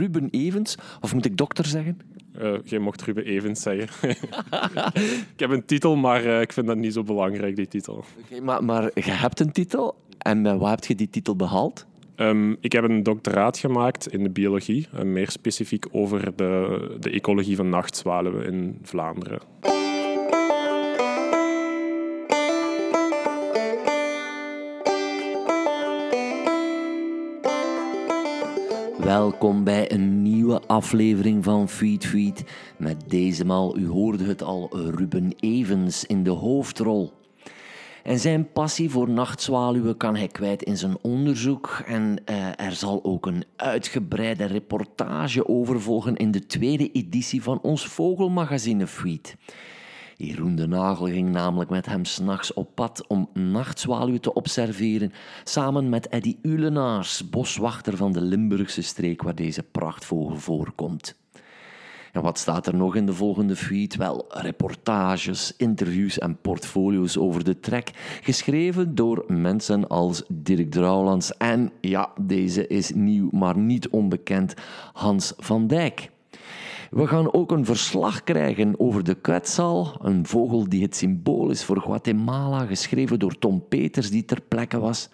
[0.00, 0.74] Ruben Evens.
[1.00, 1.98] Of moet ik dokter zeggen?
[2.40, 4.10] Uh, jij mocht Ruben Evens zeggen.
[5.34, 8.04] ik heb een titel, maar uh, ik vind dat niet zo belangrijk, die titel.
[8.24, 9.94] Okay, maar, maar je hebt een titel.
[10.18, 11.86] En met waar heb je die titel behaald?
[12.16, 14.88] Um, ik heb een doctoraat gemaakt in de biologie.
[14.92, 19.40] En meer specifiek over de, de ecologie van nachtzwaluwen in Vlaanderen.
[29.00, 32.44] Welkom bij een nieuwe aflevering van Feed Feed.
[32.76, 37.12] Met deze maal, u hoorde het al, Ruben Evens in de hoofdrol.
[38.02, 41.82] En zijn passie voor nachtzwaluwen kan hij kwijt in zijn onderzoek.
[41.86, 47.60] En uh, er zal ook een uitgebreide reportage over volgen in de tweede editie van
[47.62, 49.36] ons vogelmagazine Feed.
[50.26, 55.12] Jeroen de Nagel ging namelijk met hem s'nachts op pad om nachtzwaluwen te observeren,
[55.44, 61.18] samen met Eddy Ulenaars, boswachter van de Limburgse streek waar deze prachtvogel voorkomt.
[62.12, 63.96] En wat staat er nog in de volgende feed?
[63.96, 71.72] Wel, reportages, interviews en portfolio's over de trek, geschreven door mensen als Dirk Drouwlands en,
[71.80, 74.54] ja, deze is nieuw, maar niet onbekend,
[74.92, 76.09] Hans van Dijk.
[76.90, 81.64] We gaan ook een verslag krijgen over de kwetsal, een vogel die het symbool is
[81.64, 85.08] voor Guatemala, geschreven door Tom Peters, die ter plekke was.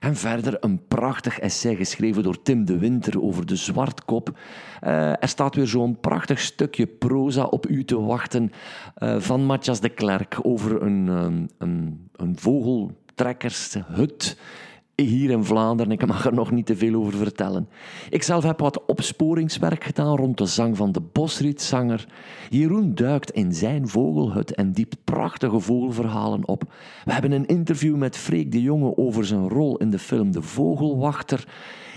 [0.00, 4.38] En verder een prachtig essay geschreven door Tim de Winter over de zwartkop.
[4.82, 8.52] Uh, er staat weer zo'n prachtig stukje proza op u te wachten
[8.98, 14.36] uh, van Matthias de Klerk over een, um, een, een vogeltrekkershut
[14.96, 15.92] hier in Vlaanderen.
[15.92, 17.68] Ik mag er nog niet te veel over vertellen.
[18.10, 22.08] Ik zelf heb wat opsporingswerk gedaan rond de zang van de bosrietzanger.
[22.50, 26.62] Jeroen duikt in zijn vogelhut en diept prachtige vogelverhalen op.
[27.04, 30.42] We hebben een interview met Freek de Jonge over zijn rol in de film De
[30.42, 31.44] Vogelwachter.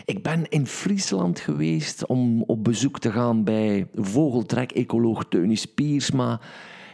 [0.05, 6.39] Ik ben in Friesland geweest om op bezoek te gaan bij vogeltrek-ecoloog Teunis Piersma.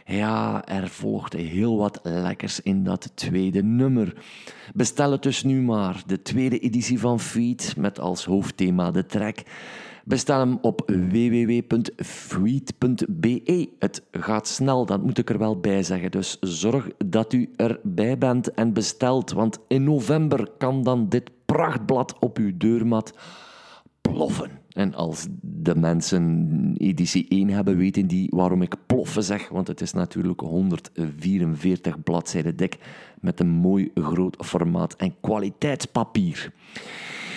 [0.04, 4.24] Ja, er volgde heel wat lekkers in dat tweede nummer.
[4.74, 9.38] Bestel het dus nu maar, de tweede editie van Feed met als hoofdthema de track.
[10.04, 11.70] Bestel hem op www.feed.be.
[13.78, 16.10] Het gaat snel, dat moet ik er wel bij zeggen.
[16.10, 22.18] Dus zorg dat u erbij bent en bestelt, want in november kan dan dit prachtblad
[22.18, 23.14] op uw deurmat
[24.00, 24.63] ploffen.
[24.74, 29.48] En als de mensen editie 1 hebben, weten die waarom ik ploffen zeg.
[29.48, 32.78] Want het is natuurlijk 144 bladzijden dik
[33.20, 36.52] met een mooi groot formaat en kwaliteitspapier.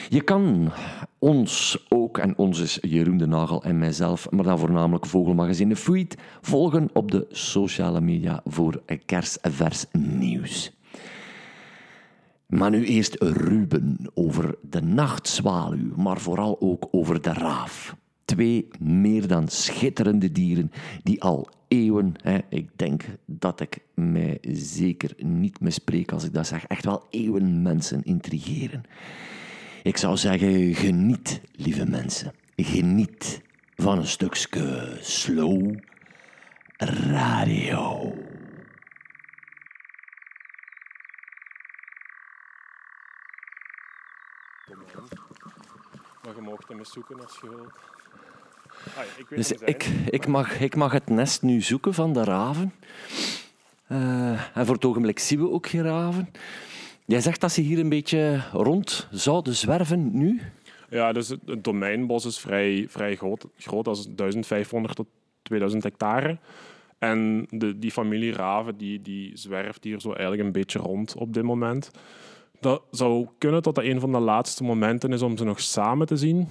[0.09, 0.71] Je kan
[1.19, 6.17] ons ook, en ons is Jeroen de Nagel en mijzelf, maar dan voornamelijk Vogelmagazine Fruit,
[6.41, 10.76] volgen op de sociale media voor kerstvers nieuws.
[12.47, 17.95] Maar nu eerst Ruben over de nachtzwaluw, maar vooral ook over de raaf.
[18.25, 20.71] Twee meer dan schitterende dieren
[21.03, 26.47] die al eeuwen, hè, ik denk dat ik mij zeker niet mispreek als ik dat
[26.47, 28.83] zeg, echt wel eeuwen mensen intrigeren.
[29.83, 32.33] Ik zou zeggen, geniet, lieve mensen.
[32.55, 33.41] Geniet
[33.75, 35.75] van een stukje slow
[36.77, 38.13] radio.
[46.23, 47.71] Maar je mag hem eens zoeken als je wilt.
[48.97, 52.23] Ah, ik weet dus ik, ik, mag, ik mag het nest nu zoeken van de
[52.23, 52.73] raven.
[53.91, 56.29] Uh, en voor het ogenblik zien we ook geen raven.
[57.05, 60.41] Jij zegt dat ze hier een beetje rond zouden zwerven nu?
[60.89, 63.45] Ja, dus het domeinbos is vrij, vrij groot.
[63.57, 63.85] groot.
[63.85, 65.07] Dat is 1500 tot
[65.41, 66.37] 2000 hectare.
[66.97, 71.33] En de, die familie raven die, die zwerft hier zo eigenlijk een beetje rond op
[71.33, 71.91] dit moment.
[72.59, 76.07] Dat zou kunnen dat dat een van de laatste momenten is om ze nog samen
[76.07, 76.47] te zien.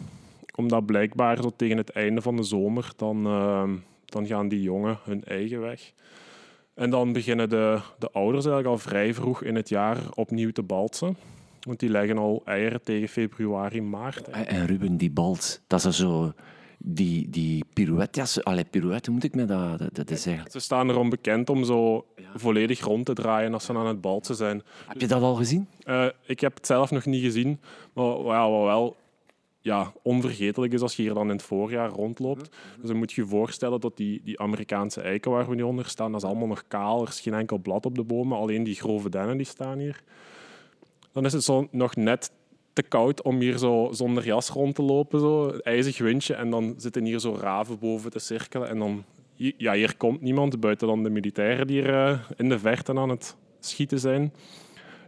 [0.54, 3.62] Omdat blijkbaar zo tegen het einde van de zomer, dan, uh,
[4.04, 5.92] dan gaan die jongen hun eigen weg.
[6.74, 10.62] En dan beginnen de, de ouders eigenlijk al vrij vroeg in het jaar opnieuw te
[10.62, 11.16] balsen.
[11.60, 14.28] Want die leggen al eieren tegen februari, maart.
[14.28, 16.32] En Ruben, die balt, dat is zo
[16.88, 20.50] die, die pirouettes, allee, pirouette moet ik me dat, dat, dat zeggen.
[20.50, 24.34] Ze staan erom bekend om zo volledig rond te draaien als ze aan het balsen
[24.34, 24.62] zijn.
[24.86, 25.68] Heb je dat al gezien?
[25.84, 27.60] Uh, ik heb het zelf nog niet gezien,
[27.92, 28.96] maar ja, wat wel
[29.60, 32.56] ja, onvergetelijk is als je hier dan in het voorjaar rondloopt.
[32.80, 35.88] Dus dan moet je je voorstellen dat die, die Amerikaanse eiken waar we nu onder
[35.88, 37.02] staan, dat is allemaal nog kaal.
[37.02, 40.02] Er is geen enkel blad op de bomen, alleen die grove dennen die staan hier.
[41.12, 42.30] Dan is het zo nog net
[42.76, 45.20] te koud om hier zo zonder jas rond te lopen.
[45.20, 45.48] Zo.
[45.48, 48.68] Een ijzig windje en dan zitten hier zo raven boven te cirkelen.
[48.68, 52.58] En dan, ja, hier komt niemand buiten dan de militairen die er eh, in de
[52.58, 54.32] verte aan het schieten zijn.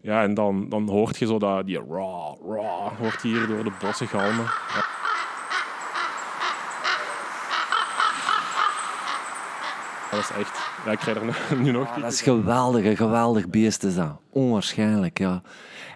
[0.02, 3.72] Ja, en dan, dan hoort je zo dat, die raw, raw, hoort hier door de
[3.80, 4.46] bossen galmen.
[10.10, 11.88] Dat is echt ja, ik krijg er nu nog...
[11.88, 14.20] Ah, dat is geweldig, een geweldig beest is dat.
[14.30, 15.42] Onwaarschijnlijk, ja.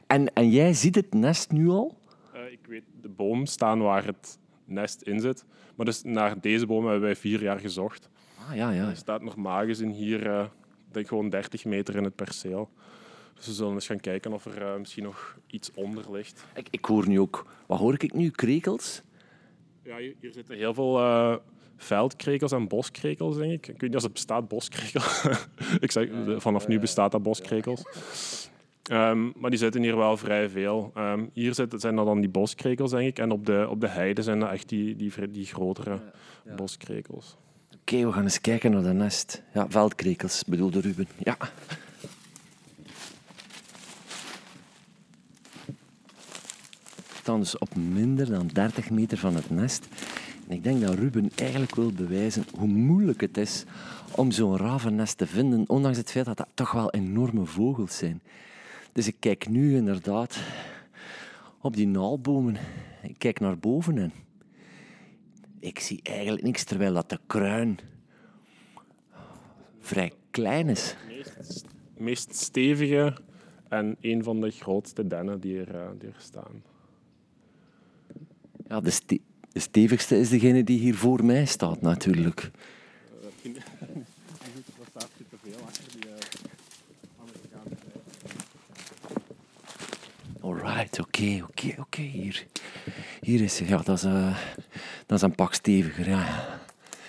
[0.06, 1.99] En, en jij ziet het nest nu al?
[2.34, 5.44] Uh, ik weet de boom staan waar het nest in zit.
[5.76, 8.08] Maar dus naar deze boom hebben wij vier jaar gezocht.
[8.49, 8.88] Ah, ja, ja.
[8.88, 10.44] Er staat nog magus in hier, uh,
[10.90, 12.70] denk gewoon 30 meter in het perceel.
[13.34, 16.44] Dus we zullen eens gaan kijken of er uh, misschien nog iets onder ligt.
[16.55, 17.46] Ik, ik hoor nu ook...
[17.67, 18.31] Wat hoor ik nu?
[18.31, 19.02] Krekels?
[19.82, 21.00] Ja, hier, hier zitten heel veel
[21.84, 23.67] veldkrekels en boskrekels, denk ik.
[23.69, 25.25] Ik weet niet of het bestaat, boskrekels.
[25.81, 27.82] ik zeg, vanaf nu bestaat dat boskrekels.
[28.90, 30.93] Um, maar die zitten hier wel vrij veel.
[30.96, 33.19] Um, hier zitten, zijn dat dan die boskrekels, denk ik.
[33.19, 36.00] En op de, op de heide zijn dat echt die, die, die grotere ja,
[36.44, 36.55] ja.
[36.55, 37.37] boskrekels.
[37.67, 39.43] Oké, okay, we gaan eens kijken naar de nest.
[39.55, 41.08] Ja, veldkrekels bedoelde Ruben.
[41.19, 41.37] Ja.
[47.23, 49.87] staan dus op minder dan 30 meter van het nest.
[50.52, 53.64] En ik denk dat Ruben eigenlijk wil bewijzen hoe moeilijk het is
[54.16, 58.20] om zo'n ravennest te vinden, ondanks het feit dat dat toch wel enorme vogels zijn.
[58.93, 60.38] Dus ik kijk nu inderdaad
[61.60, 62.56] op die naalbomen.
[63.02, 64.12] Ik kijk naar boven en
[65.58, 67.78] ik zie eigenlijk niks, terwijl dat de kruin
[69.81, 70.96] vrij klein is.
[71.37, 71.64] Het
[71.96, 73.16] meest stevige
[73.69, 76.62] en een van de grootste dennen die er, eh, die er staan.
[78.69, 79.20] Ja, de, ste
[79.52, 82.50] de stevigste is degene die hier voor mij staat, natuurlijk.
[90.40, 92.00] Alright, oké, oké, oké.
[92.00, 92.46] Hier,
[93.20, 94.38] hier is Ja, dat is, uh,
[95.06, 96.58] dat is een pak steviger, ja.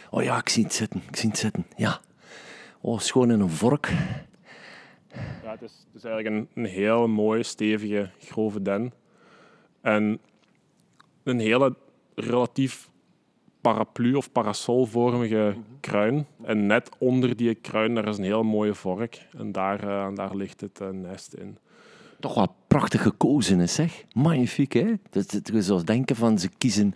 [0.10, 2.01] Oh ja, ik zie het zitten, ik zie het zitten, ja.
[2.81, 3.92] Oh, schoon in een vork.
[5.44, 8.94] Ja, het is, het is eigenlijk een, een heel mooie, stevige, grove den.
[9.81, 10.19] En
[11.24, 11.75] een hele
[12.15, 12.89] relatief
[13.62, 16.25] paraplu- of parasolvormige kruin.
[16.44, 19.27] En net onder die kruin daar is een heel mooie vork.
[19.38, 21.57] En daar, uh, daar ligt het uh, nest in.
[22.19, 24.04] Toch wel prachtig gekozen is, zeg.
[24.13, 24.94] Magnifiek, hè?
[25.10, 26.95] Dat, je zou denken van ze kiezen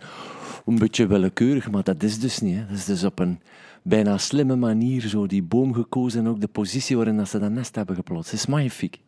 [0.66, 2.56] een beetje willekeurig, maar dat is dus niet.
[2.56, 2.66] Hè?
[2.66, 3.40] Dat is dus op een
[3.82, 7.50] bijna slimme manier zo die boom gekozen en ook de positie waarin dat ze dat
[7.50, 8.30] nest hebben geplotst.
[8.30, 9.00] Het is magnifiek.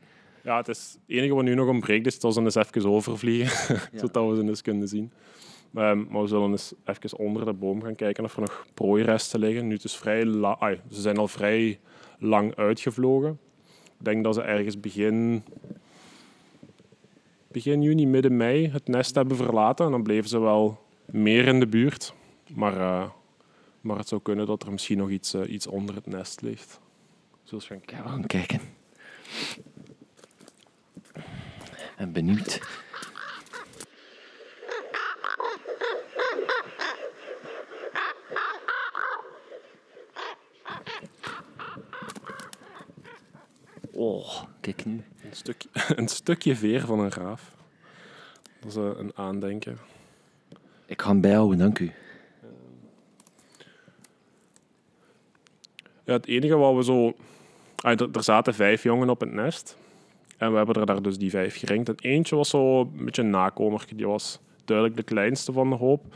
[0.43, 3.75] Ja, het, is, het enige wat nu nog ontbreekt is dat ze eens even overvliegen,
[3.93, 3.99] ja.
[3.99, 5.13] zodat we ze eens kunnen zien.
[5.71, 9.41] Maar, maar, we zullen eens even onder de boom gaan kijken of er nog prooiresten
[9.41, 9.67] liggen.
[9.67, 11.79] Nu, het is vrij ze zijn al vrij
[12.19, 13.39] lang uitgevlogen.
[13.99, 15.43] Ik denk dat ze ergens begin,
[17.49, 19.85] begin juni, midden mei het nest hebben verlaten.
[19.85, 22.15] En dan bleven ze wel meer in de buurt.
[22.55, 23.11] Maar, uh,
[23.81, 26.81] maar het zou kunnen dat er misschien nog iets, uh, iets onder het nest ligt.
[27.43, 28.61] Zullen we gaan kijken.
[31.97, 32.61] En benieuwd.
[44.01, 45.03] Oh, kijk nu.
[45.23, 45.69] Een stukje,
[46.01, 47.55] een stukje veer van een raaf.
[48.61, 49.79] Dat is uh, een aandenken.
[50.87, 51.93] Ik ga hem bijhouden, dank u.
[56.05, 57.13] Ja, het enige wat we zo...
[57.77, 59.77] Ah, er zaten vijf jongen op het nest.
[60.37, 61.89] En we hebben er daar dus die vijf geringd.
[61.89, 63.85] En eentje was zo een beetje een nakomer.
[63.97, 66.15] Die was duidelijk de kleinste van de hoop.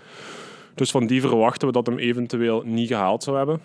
[0.74, 3.60] Dus van die verwachten we dat hem eventueel niet gehaald zou hebben.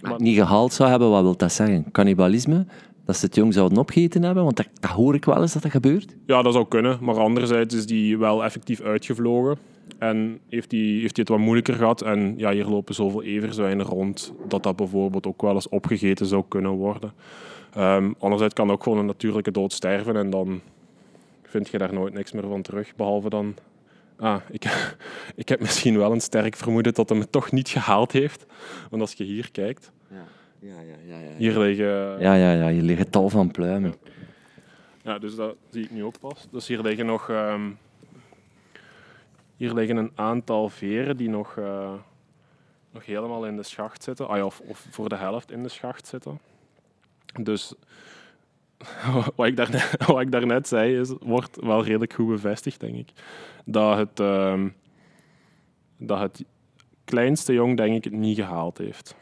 [0.00, 0.20] Maar...
[0.20, 1.90] Niet gehaald zou hebben, wat wil dat zeggen?
[1.92, 2.66] Cannibalisme?
[3.04, 4.44] Dat ze het jong zouden opgeten hebben?
[4.44, 6.16] Want dat, hoor ik wel eens dat dat gebeurt.
[6.26, 6.98] Ja, dat zou kunnen.
[7.00, 9.58] Maar anderzijds is die wel effectief uitgevlogen.
[9.98, 12.02] En heeft hij heeft die het wat moeilijker gehad.
[12.02, 16.44] En ja, hier lopen zoveel everzwijnen rond dat dat bijvoorbeeld ook wel eens opgegeten zou
[16.48, 17.12] kunnen worden.
[17.78, 20.60] Um, anderzijds kan ook gewoon een natuurlijke dood sterven en dan
[21.42, 22.96] vind je daar nooit niks meer van terug.
[22.96, 23.54] Behalve dan,
[24.16, 24.64] ah, ik,
[25.36, 28.46] ik heb misschien wel een sterk vermoeden dat hij het toch niet gehaald heeft.
[28.90, 29.92] Want als je hier kijkt,
[30.68, 30.94] ja.
[31.06, 32.20] Ja, ja, hier liggen...
[32.20, 33.94] Ja, ja, ja, hier liggen tal van pluimen.
[35.02, 36.46] Ja, dus dat zie ik nu ook pas.
[36.50, 37.28] Dus hier liggen nog...
[37.28, 37.78] Um,
[39.56, 41.92] hier liggen een aantal veren die nog, uh,
[42.90, 44.28] nog helemaal in de schacht zitten.
[44.28, 46.40] Ah, ja, of, of voor de helft in de schacht zitten.
[47.42, 47.74] Dus
[49.36, 53.08] wat ik, daarnet, wat ik daarnet zei, is, wordt wel redelijk goed bevestigd, denk ik.
[53.64, 54.64] Dat het, uh,
[55.96, 56.44] dat het
[57.04, 59.14] kleinste jong, denk ik, het niet gehaald heeft.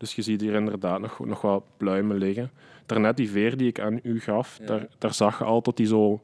[0.00, 2.50] Dus je ziet hier inderdaad nog, nog wat pluimen liggen.
[2.86, 5.86] Daarnet die veer die ik aan u gaf, daar, daar zag je al dat die
[5.86, 6.20] zo...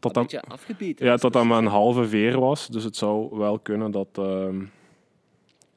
[0.00, 2.68] Dat dat, afgebeten Ja, dat dat maar een halve veer was.
[2.68, 4.48] Dus het zou wel kunnen dat, uh,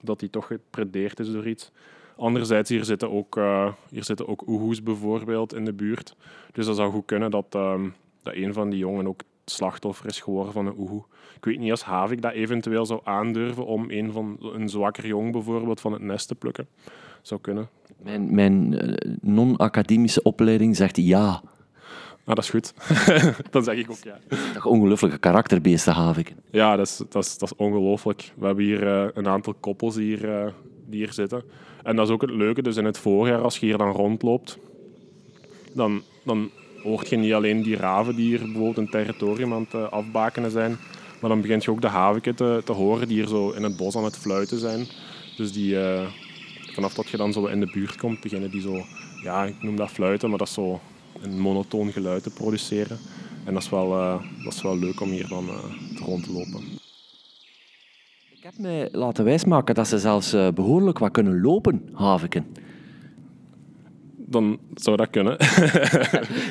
[0.01, 1.71] dat die toch gepredeerd is door iets.
[2.15, 6.15] Anderzijds, hier zitten ook, uh, hier zitten ook oehoes bijvoorbeeld in de buurt.
[6.51, 10.19] Dus dat zou goed kunnen dat, um, dat een van die jongen ook slachtoffer is
[10.19, 11.03] geworden van een oehoe.
[11.35, 15.31] Ik weet niet als Havik dat eventueel zou aandurven om een, van, een zwakker jong
[15.31, 16.67] bijvoorbeeld van het nest te plukken.
[17.21, 17.69] Zou kunnen.
[18.03, 21.41] Mijn, mijn eh, non-academische opleiding zegt ja.
[22.29, 22.73] Ah, dat is goed.
[23.51, 24.19] Dan zeg ik ook ja.
[24.53, 26.35] Toch ongelooflijke karakterbeesten, Haviken.
[26.51, 28.31] Ja, dat is, dat is, dat is ongelooflijk.
[28.37, 30.51] We hebben hier eh, een aantal koppels hier, eh,
[30.85, 31.43] die hier zitten.
[31.83, 32.61] En dat is ook het leuke.
[32.61, 34.57] Dus in het voorjaar, als je hier dan rondloopt,
[35.73, 36.49] dan, dan
[36.83, 40.51] hoort je niet alleen die raven die hier bijvoorbeeld een territorium aan het eh, afbakenen
[40.51, 40.77] zijn,
[41.21, 43.77] maar dan begint je ook de haviken te, te horen die hier zo in het
[43.77, 44.87] bos aan het fluiten zijn.
[45.37, 45.77] Dus die,
[46.73, 48.83] vanaf dat je dan zo in de buurt komt, beginnen die zo,
[49.23, 50.79] ja, ik noem dat fluiten, maar dat is zo
[51.21, 52.97] een monotoon geluid te produceren.
[53.45, 56.23] En dat is wel, eh, dat is wel leuk om hier dan eh, te rond
[56.23, 56.79] te lopen.
[58.39, 62.45] Ik heb mij laten wijsmaken dat ze zelfs eh, behoorlijk wat kunnen lopen, Haviken.
[64.17, 65.37] Dan zou dat kunnen.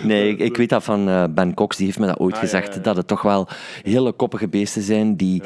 [0.04, 2.40] Nee, ik, ik weet dat van eh, Ben Cox, die heeft me dat ooit Ah,
[2.40, 2.80] ja, gezegd, ja, ja.
[2.80, 3.48] dat het toch wel
[3.82, 5.42] hele koppige beesten zijn die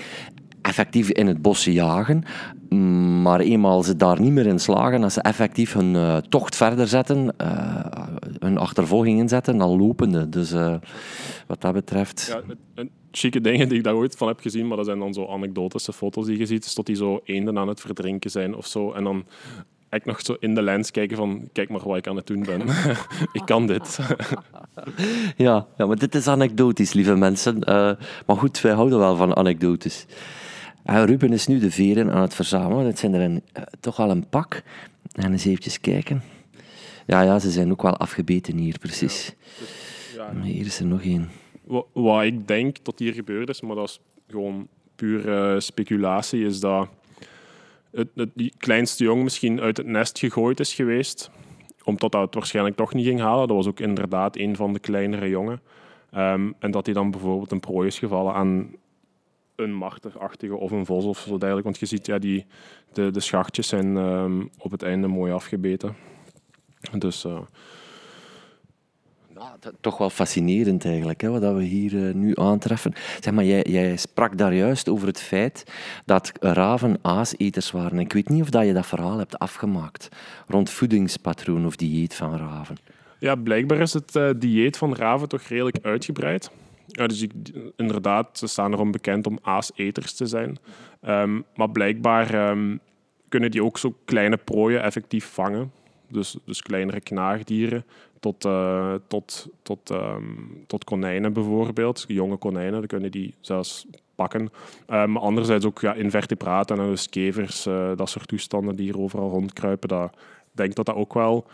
[0.72, 2.24] effectief in het bos jagen,
[2.68, 6.56] mm, maar eenmaal ze daar niet meer in slagen, als ze effectief hun eh, tocht
[6.56, 8.06] verder zetten, eh,
[8.38, 10.28] hun achtervolging inzetten, dan lopende.
[10.28, 10.74] Dus eh,
[11.46, 12.26] wat dat betreft...
[12.46, 15.14] Ja, het chique dingen die ik daar ooit van heb gezien, maar dat zijn dan
[15.14, 18.54] zo anekdotische foto's die je ziet, is dat die zo eenden aan het verdrinken zijn
[18.54, 18.92] of zo.
[18.92, 19.24] En dan
[19.88, 22.44] echt nog zo in de lens kijken van, kijk maar wat ik aan het doen
[22.44, 22.62] ben.
[23.38, 23.98] ik kan dit.
[25.36, 27.58] Ja, ja, maar dit is anekdotisch, lieve mensen.
[28.26, 30.06] Maar goed, wij houden wel van anekdotes.
[30.84, 32.86] Eh, Ruben is nu de veren aan het verzamelen.
[32.86, 34.62] Het zijn er een, eh, toch al een pak.
[35.12, 36.22] En eens eventjes kijken.
[37.06, 39.34] Ja, ja, ze zijn ook wel afgebeten hier, precies.
[40.16, 41.30] Ja, Maar Hier is er nog één.
[41.64, 46.44] Wa- wat ik denk dat hier gebeurd is, maar dat is gewoon puur eh, speculatie,
[46.46, 46.88] is dat
[47.92, 51.30] het, het, die kleinste jong misschien uit het nest gegooid is geweest,
[51.84, 53.48] omdat dat het waarschijnlijk toch niet ging halen.
[53.48, 55.60] Dat was ook inderdaad een van de kleinere jongen.
[56.10, 58.68] Ehm, en dat hij dan bijvoorbeeld een prooi is gevallen aan
[59.56, 61.62] een marterachtige of een vos of zo dergelijke.
[61.62, 62.46] Want je ziet, ja, die,
[62.92, 65.96] de, de schachtjes zijn ehm, op het einde mooi afgebeten.
[66.98, 67.40] Dus eh,
[69.34, 72.92] Ja, toch wel fascinerend eigenlijk, hè, wat we hier eh, nu aantreffen.
[73.20, 75.64] Zeg maar, jij, jij sprak daar juist over het feit
[76.04, 77.98] dat raven aaseters waren.
[77.98, 80.08] Ik weet niet of dat je dat verhaal hebt afgemaakt
[80.46, 82.76] rond voedingspatroon of dieet van raven.
[83.18, 86.50] Ja, blijkbaar is het eh, dieet van raven toch redelijk uitgebreid.
[86.92, 87.32] Ja, dus ik,
[87.76, 90.58] inderdaad, ze staan erom bekend om aaseters te zijn.
[91.00, 92.76] Ehm, maar blijkbaar ehm,
[93.28, 95.72] kunnen die ook zo kleine prooien effectief vangen.
[96.08, 97.84] Dus, dus kleinere knaagdieren
[98.20, 100.24] tot, eh, tot, tot, ehm,
[100.66, 102.04] tot konijnen bijvoorbeeld.
[102.08, 104.50] Jonge konijnen, dan kunnen die zelfs pakken.
[104.86, 109.30] Maar anderzijds ook ja, invertebraten en dus kevers, eh, dat soort toestanden die hier overal
[109.30, 110.04] rondkruipen.
[110.04, 110.10] Ik
[110.52, 111.46] denk dat dat ook wel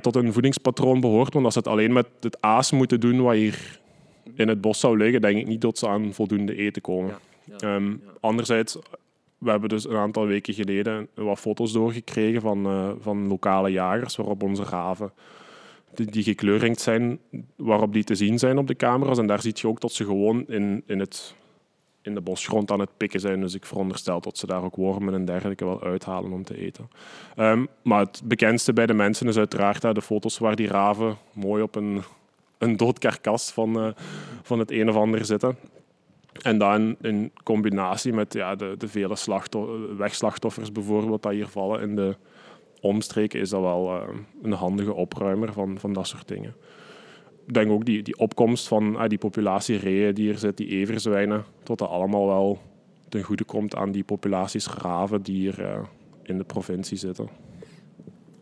[0.00, 1.32] tot een voedingspatroon behoort.
[1.32, 3.80] Want als ze het alleen met het aas moeten doen wat hier
[4.34, 7.14] in het bos zou liggen, denk ik niet dat ze aan voldoende eten komen.
[7.58, 8.78] Ehm, Anderzijds,
[9.38, 14.16] we hebben dus een aantal weken geleden wat foto's doorgekregen van, eh, van lokale jagers,
[14.16, 15.12] waarop onze raven,
[15.94, 17.18] die, die gekleurringd zijn,
[17.56, 19.18] waarop die te zien zijn op de camera's.
[19.18, 21.34] En daar zie je ook dat ze gewoon in, in, het,
[22.08, 23.40] in de bosgrond aan het pikken zijn.
[23.40, 26.90] Dus ik veronderstel dat ze daar ook wormen en dergelijke wel uithalen om te eten.
[27.36, 31.16] Ehm, maar het bekendste bij de mensen is uiteraard hè, de foto's waar die raven
[31.32, 32.02] mooi op een,
[32.58, 33.88] een dood karkas van, eh,
[34.42, 35.56] van het een of ander zitten.
[36.42, 41.96] En dan in combinatie met ja, de, vele slachtoffer, wegslachtoffers bijvoorbeeld die hier vallen in
[41.96, 42.16] de
[42.80, 44.08] omstreken, is dat wel eh,
[44.42, 46.54] een handige opruimer van, van dat soort dingen.
[47.52, 51.44] Denk ook die, die opkomst van ah, die populatie reeën die hier zit, die everzwijnen,
[51.62, 52.58] tot dat allemaal wel
[53.08, 55.80] ten goede komt aan die populaties raven die hier eh,
[56.22, 57.28] in de provincie zitten.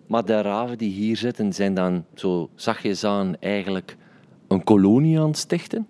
[0.07, 3.97] Maar de raven die hier zitten, zijn dan zo zachtjes aan eigenlijk
[4.49, 5.87] een kolonie aan het stichten?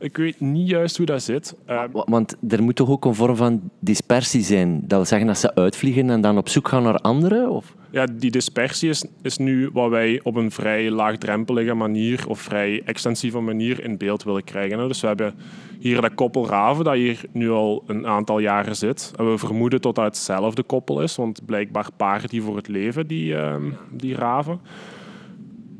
[0.00, 1.54] Ik weet niet juist hoe dat zit.
[1.66, 4.80] Eh, Wa- Want er moet toch ook een vorm van dispersie zijn?
[4.80, 7.50] Dat wil zeggen dat ze uitvliegen en dan op zoek gaan naar anderen?
[7.50, 7.74] Of?
[7.90, 12.82] Ja, die dispersie is, is nu wat wij op een vrij laagdrempelige manier of vrij
[12.84, 14.88] extensieve manier in beeld willen krijgen.
[14.88, 15.34] Dus we hebben
[15.78, 19.12] hier dat koppel raven dat hier nu al een aantal jaren zit.
[19.16, 23.06] En we vermoeden dat dat hetzelfde koppel is, want blijkbaar paren die voor het leven,
[23.06, 24.60] die, ehm, die raven.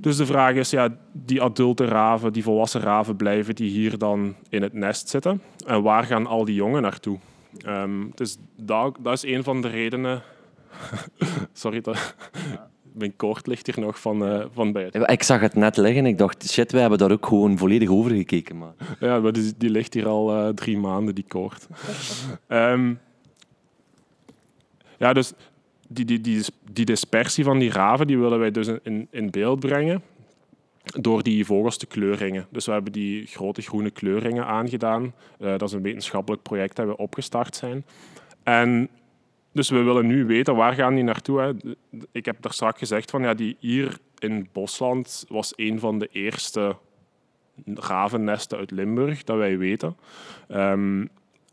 [0.00, 4.34] Dus de vraag is, ja, die adulte raven, die volwassen raven, blijven die hier dan
[4.48, 5.42] in het nest zitten?
[5.66, 7.18] En waar gaan al die jongen naartoe?
[7.64, 10.22] Ehm, dus dat, dat is een van de redenen
[11.52, 12.14] Sorry, dat...
[12.92, 15.06] mijn koord ligt hier nog van, eh, van buiten.
[15.06, 18.10] Ik zag het net liggen ik dacht, shit, wij hebben daar ook gewoon volledig over
[18.10, 18.58] gekeken.
[18.58, 18.72] Maar...
[19.00, 21.66] Ja, maar die, die ligt hier al eh, drie maanden, die koord.
[22.46, 22.94] Ehm,
[24.98, 25.32] ja, dus
[25.88, 29.60] die, die, die, die dispersie van die raven, die willen wij dus in, in beeld
[29.60, 30.02] brengen.
[30.82, 32.46] door die vogels te kleurringen.
[32.50, 35.12] Dus we hebben die grote groene kleurringen aangedaan.
[35.38, 37.84] Eh, dat is een wetenschappelijk project dat we opgestart zijn.
[38.42, 38.88] En
[39.52, 41.40] dus we willen nu weten waar gaan die naartoe.
[41.40, 41.52] Hè?
[42.12, 46.08] Ik heb daar straks gezegd van ja, die hier in Bosland was een van de
[46.12, 46.76] eerste
[47.74, 49.96] ravennesten uit Limburg dat wij weten.
[50.48, 51.06] Ehm,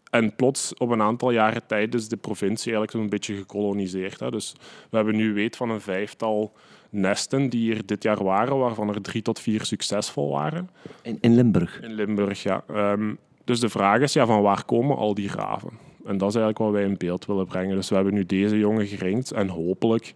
[0.09, 4.19] en plots, op een aantal jaren tijd, is de provincie eigenlijk zo'n beetje gekoloniseerd.
[4.19, 4.31] Hè.
[4.31, 4.55] Dus
[4.89, 6.53] we hebben nu weet van een vijftal
[6.89, 10.69] nesten die hier dit jaar waren, waarvan er drie tot vier succesvol waren.
[11.01, 11.81] In, in Limburg?
[11.81, 12.63] In Limburg, ja.
[12.67, 15.71] Ehm, dus de vraag is, ja, van waar komen al die raven?
[16.05, 17.75] En dat is eigenlijk wat wij in beeld willen brengen.
[17.75, 20.13] Dus we hebben nu deze jongen geringd en hopelijk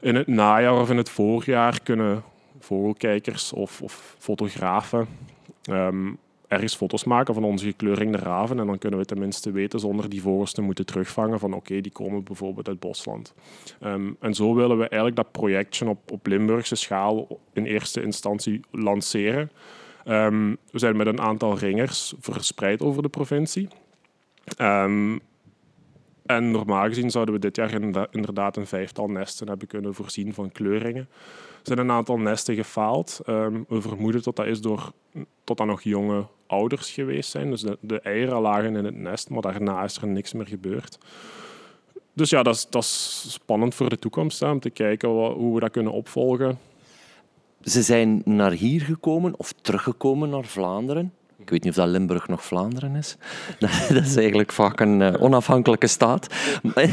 [0.00, 2.22] in het najaar of in het voorjaar kunnen
[2.58, 5.06] vogelkijkers of, of fotografen
[5.62, 6.12] ehm,
[6.48, 8.58] ergens foto's maken van onze gekleurde raven.
[8.58, 11.92] En dan kunnen we tenminste weten, zonder die vogels te moeten terugvangen, van oké, die
[11.92, 13.34] komen bijvoorbeeld uit Bosland.
[13.80, 18.60] Ehm, en zo willen we eigenlijk dat projectje op, op Limburgse schaal in eerste instantie
[18.70, 19.50] lanceren.
[20.04, 23.68] Ehm, we zijn met een aantal ringers verspreid over de provincie.
[24.58, 25.20] Um,
[26.26, 27.72] en normaal gezien zouden we dit jaar
[28.10, 31.08] inderdaad een vijftal nesten hebben kunnen voorzien van kleuringen.
[31.60, 33.20] Er zijn een aantal nesten gefaald.
[33.26, 34.92] Um, we vermoeden dat dat is door
[35.44, 37.50] tot dan nog jonge ouders geweest zijn.
[37.50, 40.98] Dus de, eieren lagen in het nest, maar daarna is er niks meer gebeurd.
[42.12, 45.60] Dus ja, dat is, dat is spannend voor de toekomst om te kijken hoe we
[45.60, 46.58] dat kunnen opvolgen.
[47.60, 51.12] Ze zijn naar hier gekomen of teruggekomen naar Vlaanderen.
[51.38, 53.16] Ik weet niet of dat Limburg nog Vlaanderen is.
[53.94, 56.34] Dat is eigenlijk vaak een uh, onafhankelijke staat.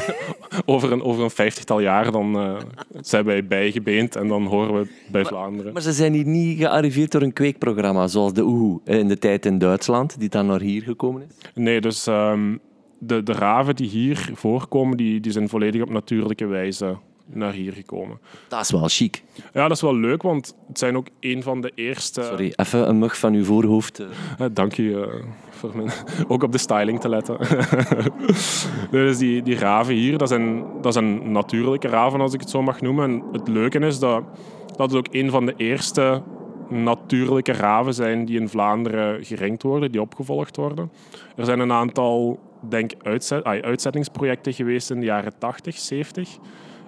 [0.66, 2.58] over, een, over een vijftigtal jaar dan, uh,
[3.02, 5.74] zijn wij bijgebeend en dan horen we bij maar, Vlaanderen.
[5.74, 9.46] Maar ze zijn hier niet gearriveerd door een kweekprogramma zoals de Oehoe in de tijd
[9.46, 11.36] in Duitsland, die dan naar hier gekomen is?
[11.54, 12.60] Nee, dus um,
[13.00, 17.74] de, de raven die hier voorkomen, die, die zijn volledig op natuurlijke wijze naar hier
[17.74, 18.20] gekomen.
[18.48, 19.24] Dat is wel chic.
[19.54, 22.24] Ja, dat is wel leuk, want het zijn ook een van de eerste...
[22.24, 24.00] Sorry, even een mug van uw voorhoofd.
[24.00, 24.08] Uh,
[24.54, 25.92] dank je uh, voor mijn...
[26.28, 27.38] ook op de styling te letten.
[28.92, 32.62] dus die, die raven hier, dat zijn, dat zijn natuurlijke raven, als ik het zo
[32.62, 33.10] mag noemen.
[33.10, 34.24] En het leuke is dat,
[34.76, 36.22] dat het ook een van de eerste
[36.70, 40.92] natuurlijke raven zijn die in Vlaanderen gerenkt worden, die opgevolgd worden.
[41.36, 46.38] Er zijn een aantal denk, uitzet, uitzettingsprojecten geweest in de jaren 80, 70.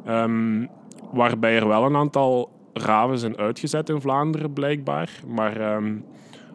[0.08, 0.70] Um,
[1.12, 5.10] waarbij er wel een aantal raven zijn uitgezet in Vlaanderen, blijkbaar.
[5.28, 6.06] Maar um,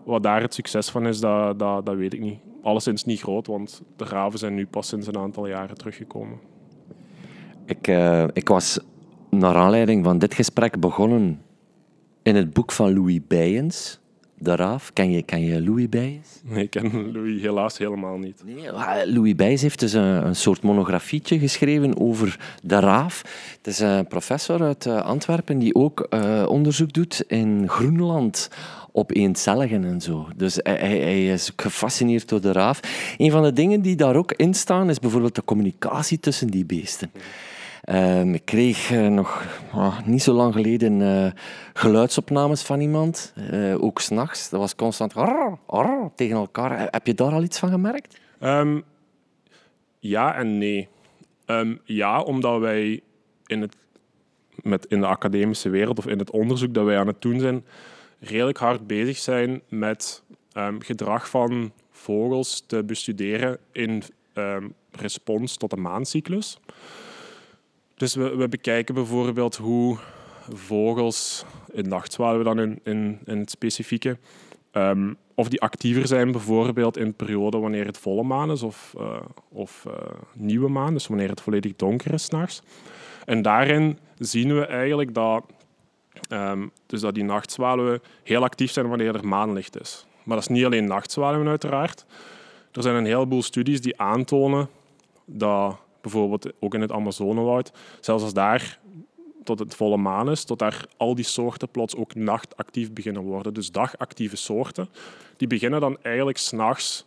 [0.05, 2.39] wat daar het succes van is, dat, dat, dat weet ik niet.
[2.63, 6.39] Alleszins niet groot, want de raven zijn nu pas sinds een aantal jaren teruggekomen.
[7.65, 8.81] Ik, uh, ik was
[9.31, 11.43] naar aanleiding van dit gesprek begonnen
[12.23, 14.01] in het boek van Louis Bijens.
[14.43, 14.93] De Raaf.
[14.93, 16.41] Ken je, ken je Louis Bijs?
[16.43, 18.43] Nee, ik ken Louis helaas helemaal niet.
[18.45, 23.23] Nee, Louis Bijs heeft dus een, een, soort monografietje geschreven over de Raaf.
[23.57, 28.49] Het is een professor uit uh, Antwerpen die ook uh, onderzoek doet in Groenland
[28.93, 30.29] op eencelligen en zo.
[30.37, 32.81] Dus hij, hij, hij, is gefascineerd door de raaf.
[33.17, 36.65] Een van de dingen die daar ook in staan is bijvoorbeeld de communicatie tussen die
[36.65, 37.11] beesten.
[37.89, 41.31] Um, ik kreeg uh, nog oh, niet zo lang geleden uh,
[41.73, 44.51] geluidsopnames van iemand, uh, ook s'nachts.
[44.51, 45.13] Dat was constant
[46.15, 46.89] tegen elkaar.
[46.91, 48.21] Heb je daar al iets van gemerkt?
[48.41, 48.83] Um,
[49.99, 50.89] ja en nee.
[51.47, 53.01] Um, ja, omdat wij
[53.47, 53.77] in, het,
[54.63, 57.65] met, in de academische wereld of in het onderzoek dat wij aan het doen zijn,
[58.19, 60.23] redelijk hard bezig zijn met
[60.79, 64.03] gedrag van vogels te bestuderen in
[64.91, 66.59] respons tot de maancyclus.
[68.01, 69.99] Dus we, we bekijken bijvoorbeeld hoe
[70.53, 74.19] vogels, in nachtzwaluwen dan in, in, in het specifieke,
[74.73, 79.17] um, of die actiever zijn bijvoorbeeld in perioden wanneer het volle maan is of, uh,
[79.49, 79.95] of uh,
[80.35, 82.63] nieuwe maan, dus wanneer het volledig donker is s'nachts.
[83.25, 85.45] En daarin zien we eigenlijk dat,
[86.29, 90.07] um, dus dat die nachtzwaluwen heel actief zijn wanneer er maanlicht is.
[90.23, 92.07] Maar dat is niet alleen nachtzwaluwen uiteraard.
[92.73, 94.69] Er zijn een heleboel studies die aantonen
[95.25, 98.79] dat bijvoorbeeld ook in het Amazonewoud, zelfs als daar
[99.45, 103.55] tot het volle maan is, tot daar al die soorten plots ook nachtactief beginnen worden.
[103.55, 104.89] Dus dagactieve soorten,
[105.37, 107.07] die beginnen dan eigenlijk s'nachts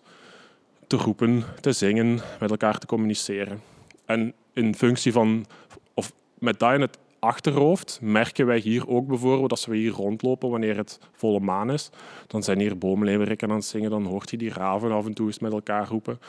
[0.88, 3.62] te roepen, te zingen, met elkaar te communiceren.
[4.06, 5.46] En in functie van,
[5.94, 10.50] of met dat in het achterhoofd, merken wij hier ook bijvoorbeeld, als we hier rondlopen
[10.50, 11.90] wanneer het volle maan is,
[12.28, 15.28] dan zijn hier boomleeuweriken aan het zingen, dan hoort je die raven af en toe
[15.28, 16.20] eens met elkaar roepen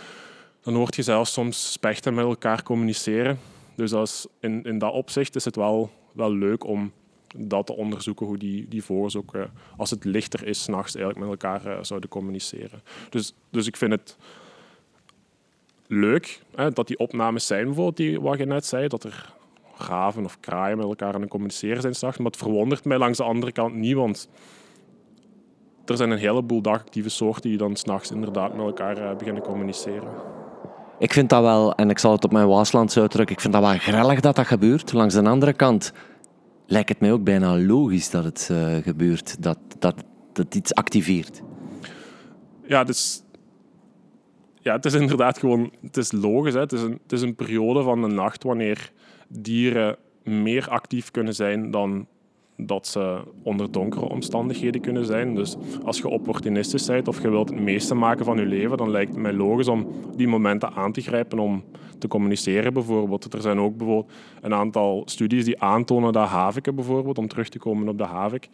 [0.64, 3.38] dan hoort je zelfs soms spechten met elkaar communiceren.
[3.74, 6.92] Dus als in, in dat opzicht is het wel, wel leuk om
[7.37, 9.42] dat te onderzoeken, hoe die, die vogels ook, uh,
[9.77, 12.83] als het lichter is, s'nachts eigenlijk met elkaar uh, zouden communiceren.
[13.11, 14.16] Dus, dus ik vind het
[15.87, 19.33] leuk hè, dat die opnames zijn, bijvoorbeeld die, wat je net zei, dat er
[19.77, 22.18] raven of kraaien met elkaar aan het communiceren zijn s'nachts.
[22.18, 24.29] Maar het verwondert mij langs de andere kant niet, want
[25.85, 30.43] er zijn een heleboel dagactieve soorten die dan s'nachts inderdaad met elkaar uh, beginnen communiceren.
[31.05, 33.62] Ik vind dat wel, en ik zal het op mijn Waaslands uitdrukken, ik vind dat
[33.62, 34.93] wel grellig dat dat gebeurt.
[34.93, 35.93] Langs de andere kant
[36.67, 41.43] lijkt het mij ook bijna logisch dat het uh, gebeurt, dat, dat, dat iets activeert.
[42.67, 43.23] Ja, dus
[44.61, 46.55] ja, het is inderdaad gewoon het is logisch.
[46.55, 46.61] Hè.
[46.61, 48.93] Het, is een, het is een periode van de nacht wanneer
[49.29, 52.07] dieren meer actief kunnen zijn dan
[52.57, 55.35] dat ze onder donkere omstandigheden kunnen zijn.
[55.35, 58.90] Dus als je opportunistisch bent of je wilt het meeste maken van je leven, dan
[58.90, 59.87] lijkt het mij logisch om
[60.17, 61.64] die momenten aan te grijpen om
[61.99, 63.35] te communiceren bijvoorbeeld.
[63.35, 67.59] Er zijn ook bijvoorbeeld een aantal studies die aantonen dat haviken bijvoorbeeld, om terug te
[67.59, 68.49] komen op de havik,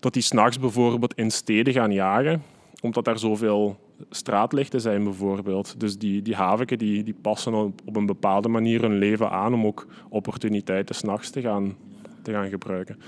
[0.00, 2.42] dat die s'nachts bijvoorbeeld in steden gaan jagen,
[2.80, 3.76] omdat daar zoveel
[4.10, 5.80] straatlichten zijn bijvoorbeeld.
[5.80, 9.54] Dus die, die haviken die, die passen op, op een bepaalde manier hun leven aan
[9.54, 11.76] om ook opportuniteiten s'nachts te gaan
[12.22, 13.00] te gaan gebruiken.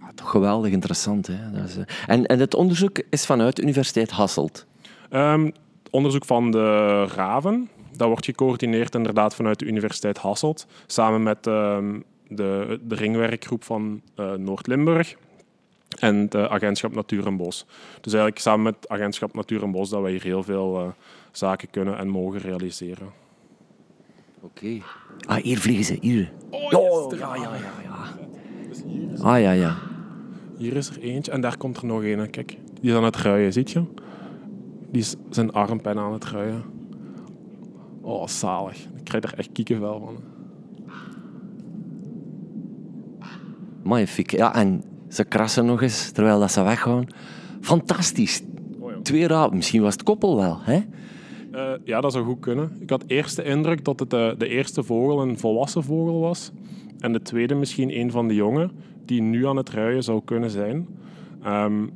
[0.00, 1.26] Ja, toch geweldig interessant.
[1.26, 1.50] Hè?
[1.52, 4.66] Dat is, eh, en, en het onderzoek is vanuit de Universiteit Hasselt?
[5.10, 5.52] Um,
[5.90, 7.68] onderzoek van de raven.
[7.96, 10.66] Dat wordt gecoördineerd inderdaad vanuit de Universiteit Hasselt.
[10.86, 15.16] Samen met um, de, de ringwerkgroep van uh, Noord-Limburg
[15.98, 17.66] en het agentschap Natuur en Bos.
[18.00, 20.86] Dus eigenlijk samen met het agentschap Natuur en Bos dat wij hier heel veel uh,
[21.32, 23.12] zaken kunnen en mogen realiseren.
[24.40, 24.64] Oké.
[24.64, 24.82] Okay.
[25.26, 26.32] Ah, hier vliegen ze, hier.
[26.50, 27.54] Oh, yes, ja, ja, ja.
[27.82, 28.23] ja.
[29.20, 29.76] Ah ja, ja.
[30.56, 32.30] Hier is er eentje en daar komt er nog een.
[32.30, 33.82] Kijk, die is aan het ruien, ziet je?
[34.90, 36.62] Die is zijn armpen aan het ruien.
[38.00, 38.78] Oh, zalig.
[38.96, 40.16] Ik krijg er echt kiekenvel van.
[43.82, 44.30] Magnifiek.
[44.30, 47.06] Ja, en ze krassen nog eens terwijl dat ze weggaan.
[47.60, 48.42] Fantastisch.
[48.78, 49.00] Oh, ja.
[49.02, 49.56] Twee rapen.
[49.56, 50.80] Misschien was het koppel wel, hè?
[51.54, 52.76] Uh, ja, dat zou goed kunnen.
[52.80, 56.20] Ik had eerst de indruk dat het de, eh, de eerste vogel een volwassen vogel
[56.20, 56.50] was.
[56.98, 58.70] En de tweede misschien een van de jongen
[59.04, 60.88] die nu aan het ruien zou kunnen zijn.
[61.46, 61.92] Um,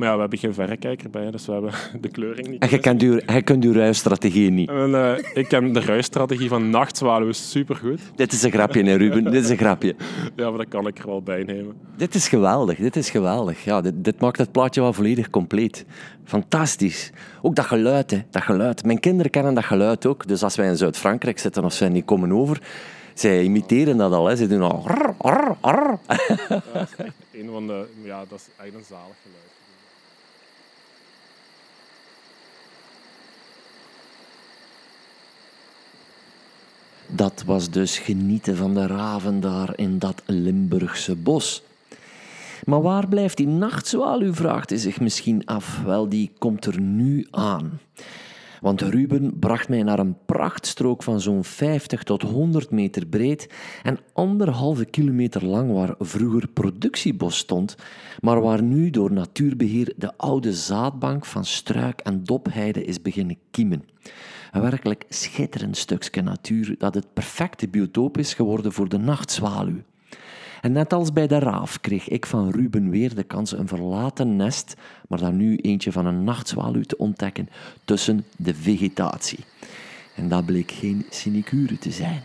[0.00, 2.62] maar ja, we hebben geen verrekijker bij, dus we hebben de kleuring niet.
[2.62, 4.68] En je kent uw, je kent uw ruisstrategie niet?
[4.68, 8.00] En, uh, ik ken de ruisstrategie van nachtzwaluwen supergoed.
[8.14, 9.24] Dit is een grapje, hè, Ruben?
[9.24, 9.94] dit is een grapje.
[10.36, 11.74] Ja, maar dat kan ik er wel bij nemen.
[11.96, 13.64] Dit is geweldig, dit is geweldig.
[13.64, 15.84] Ja, dit, dit maakt het plaatje wel volledig compleet.
[16.24, 17.12] Fantastisch.
[17.42, 18.84] Ook dat geluid, hè, dat geluid.
[18.84, 20.26] Mijn kinderen kennen dat geluid ook.
[20.26, 22.60] Dus als wij in Zuid-Frankrijk zitten of ze die komen over
[23.14, 24.36] zij imiteren dat al, hè.
[24.36, 24.84] ze doen al.
[25.22, 25.98] Ja,
[27.32, 29.49] een van de, ja, dat is eigenlijk een zalig geluid.
[37.12, 41.62] Dat was dus genieten van de raven daar in dat Limburgse bos.
[42.64, 45.82] Maar waar blijft die nachtzwaluw, vraagt hij zich misschien af.
[45.82, 47.80] Wel, die komt er nu aan.
[48.60, 53.48] Want Ruben bracht mij naar een prachtstrook van zo'n 50 tot 100 meter breed
[53.82, 57.76] en anderhalve kilometer lang waar vroeger productiebos stond,
[58.20, 63.84] maar waar nu door natuurbeheer de oude zaadbank van struik en dopheide is beginnen kiemen.
[64.50, 69.82] Een werkelijk schitterend stukje natuur dat het perfecte biotoop is geworden voor de nachtzwaluw.
[70.60, 74.36] En net als bij de raaf kreeg ik van Ruben weer de kans een verlaten
[74.36, 74.74] nest,
[75.08, 77.48] maar dan nu eentje van een nachtzwaluw te ontdekken
[77.84, 79.44] tussen de vegetatie.
[80.16, 82.22] En dat bleek geen sinecure te zijn.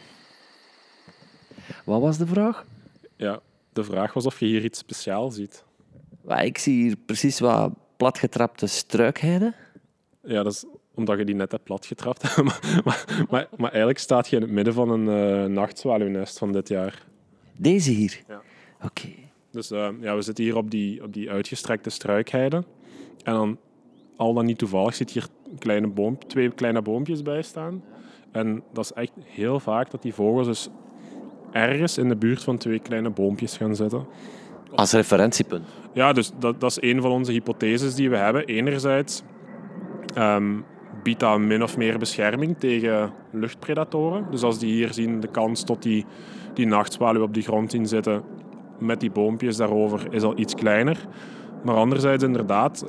[1.84, 2.66] Wat was de vraag?
[3.16, 3.40] Ja,
[3.74, 5.64] de vraag was of je hier iets speciaals ziet.
[6.42, 9.56] Ik zie hier precies wat platgetrapte struikheiden.
[10.24, 12.24] Ja, dat is omdat je die net hebt platgetrapt.
[12.44, 16.52] maar, maar, maar, maar, eigenlijk staat je in het midden van een uh, nachtzwaluwnest van
[16.52, 17.04] dit jaar.
[17.58, 18.22] Deze hier?
[18.28, 18.42] Ja.
[18.84, 19.10] Oké.
[19.52, 22.64] Dus uh, ja, we zitten hier op die, op die uitgestrekte struikheide.
[23.24, 23.58] En dan,
[24.16, 25.28] al dan niet toevallig, zit hier
[25.60, 27.84] kleine boom, twee kleine boompjes bij staan.
[28.32, 30.70] En dat is echt heel vaak dat die vogels dus
[31.52, 34.08] ergens in de buurt van twee kleine boompjes gaan zitten.
[34.76, 35.68] Als referentiepunt?
[35.94, 38.46] Ja, dus dat, dat is een van onze hypotheses die we hebben.
[38.46, 39.24] Enerzijds
[40.18, 40.66] um,
[41.06, 44.26] biedt dat min of meer bescherming tegen luchtpredatoren.
[44.32, 46.06] Dus als die hier zien, de kans tot die
[46.54, 48.22] die nachtzwaluw op die grond zien zitten
[48.80, 50.98] met die boompjes daarover is al iets kleiner.
[51.64, 52.86] Maar anderzijds inderdaad,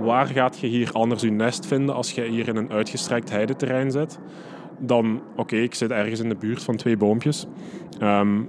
[0.00, 3.90] waar gaat je hier anders je nest vinden als je hier in een uitgestrekt heideterrein
[3.90, 4.18] zit?
[4.78, 7.46] Dan, oké, ik zit ergens in de buurt van twee boompjes.
[7.98, 8.42] Ehm,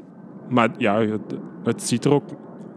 [0.50, 1.06] maar ja,
[1.64, 2.30] het, ziet er ook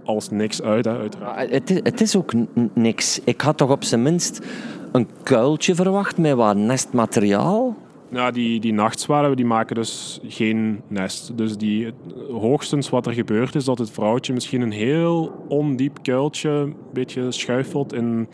[0.05, 1.51] als niks uit, uiteraard.
[1.51, 2.33] Het is, het is ook
[2.75, 3.21] niks.
[3.25, 4.47] Ik had toch op zijn minst
[4.93, 7.77] een kuiltje verwacht met wat nestmateriaal?
[8.11, 11.37] Ja, die, die nachtzwaluwen die maken dus geen nest.
[11.37, 11.93] Dus die,
[12.31, 17.31] hoogstens wat er gebeurt is dat het vrouwtje misschien een heel ondiep kuiltje een beetje
[17.31, 18.29] schuifelt in,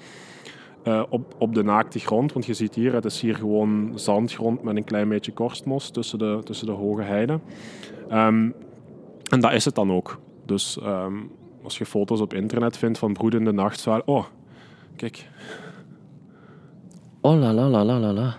[0.83, 2.33] eh, op, op de naakte grond.
[2.33, 6.19] Want je ziet hier, het is hier gewoon zandgrond met een klein beetje korstmos tussen
[6.19, 7.43] de, tussen de hoge heiden.
[8.09, 8.51] Ehm,
[9.31, 10.19] en dat is het dan ook.
[10.47, 11.15] Dus ehm,
[11.63, 14.07] als je foto's op internet vindt van broedende nachtzwalen...
[14.07, 14.25] Oh,
[14.97, 15.29] kijk.
[17.27, 18.37] Oh la la la la la.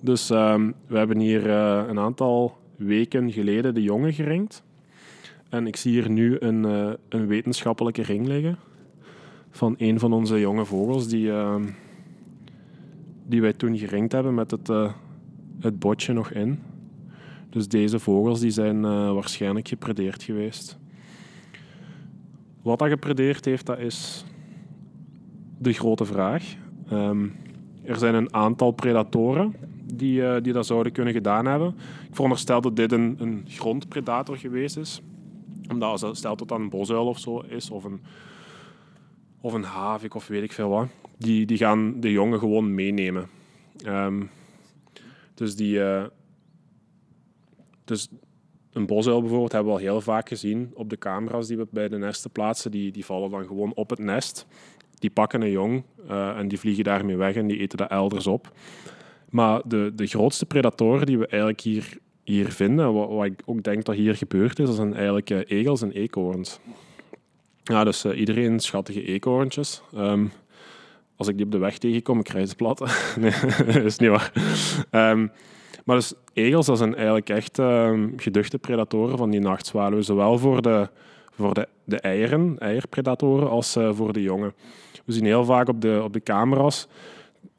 [0.00, 4.62] Dus ehm, we hebben hier eh, een aantal weken geleden de jongen geringd.
[5.48, 8.58] En ik zie hier nu een, eh, een wetenschappelijke ring liggen
[9.50, 11.66] van een van onze jonge vogels die, ehm,
[13.26, 14.92] die wij toen geringd hebben met het, eh,
[15.60, 16.58] het botje nog in.
[17.50, 18.80] Dus deze vogels die zijn
[19.14, 20.78] waarschijnlijk gepredeerd geweest.
[22.62, 24.24] Wat dat gepredeerd heeft, dat is
[25.58, 26.44] de grote vraag.
[26.88, 27.26] Ehm,
[27.84, 29.54] er zijn een aantal predatoren
[29.94, 31.68] die, eh, die dat zouden kunnen gedaan hebben.
[32.08, 35.00] Ik veronderstel dat dit een, een grondpredator geweest is.
[35.70, 38.00] Omdat, als- stel dat dat een bosuil of zo is, of een,
[39.40, 40.86] of een havik of weet ik veel wat.
[41.18, 43.28] Die, die gaan de jongen gewoon meenemen.
[43.84, 44.22] Ehm,
[45.34, 45.82] dus die...
[45.84, 46.04] eh,
[47.84, 48.08] dus
[48.72, 51.88] een bosuil bijvoorbeeld hebben we al heel vaak gezien op de camera's die we bij
[51.88, 52.70] de nesten plaatsen.
[52.70, 54.46] Die, die vallen dan gewoon op het nest.
[55.04, 58.26] Die pakken een jong eh, en die vliegen daarmee weg en die eten dat elders
[58.26, 58.52] op.
[59.30, 63.62] Maar de, de grootste predatoren die we eigenlijk hier, hier vinden, wat, wat ik ook
[63.62, 66.58] denk dat hier gebeurd is, dat zijn eigenlijk eh, egels en eekhoorns.
[67.62, 69.82] Ja, dus eh, iedereen schattige eekhoorntjes.
[69.94, 70.26] Ehm,
[71.16, 72.78] als ik die op de weg tegenkom, ik ze plat.
[73.20, 73.32] nee,
[73.84, 74.32] is niet waar.
[74.90, 75.26] Ehm,
[75.84, 80.04] maar dus egels, dat zijn eigenlijk echt ehm, geduchte predatoren van die nachtzwaluwen.
[80.04, 80.88] Zowel voor de,
[81.30, 84.54] voor de, de eieren, eierpredatoren, als voor de jongen.
[85.04, 86.88] We zien heel vaak op de, op de camera's,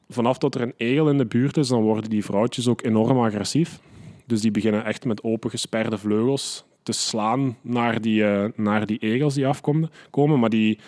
[0.10, 3.20] vanaf dat er een egel in de buurt is, dan worden die vrouwtjes ook enorm
[3.20, 3.80] agressief.
[4.26, 8.98] Dus die beginnen echt met open gesperde vleugels te slaan naar die, eh, naar die
[8.98, 9.90] egels die afkomen.
[10.10, 10.40] Komen.
[10.40, 10.80] Maar die,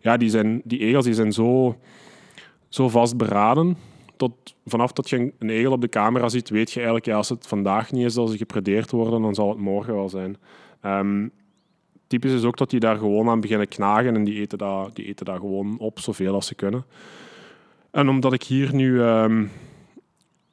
[0.00, 1.76] ja, die, zijn, die egels die zijn zo,
[2.68, 3.76] zo vastberaden.
[4.16, 4.32] Tot,
[4.66, 7.46] vanaf dat je een, egel op de camera ziet, weet je eigenlijk, ja, als het
[7.46, 10.36] vandaag niet is als ze gepredeerd worden, dan zal het morgen wel zijn.
[10.80, 11.28] Ehm,
[12.06, 15.04] typisch is ook dat die daar gewoon aan beginnen knagen en die eten dat, die
[15.04, 16.84] eten dat gewoon op, zoveel als ze kunnen.
[17.90, 19.46] En omdat ik hier nu, ehm,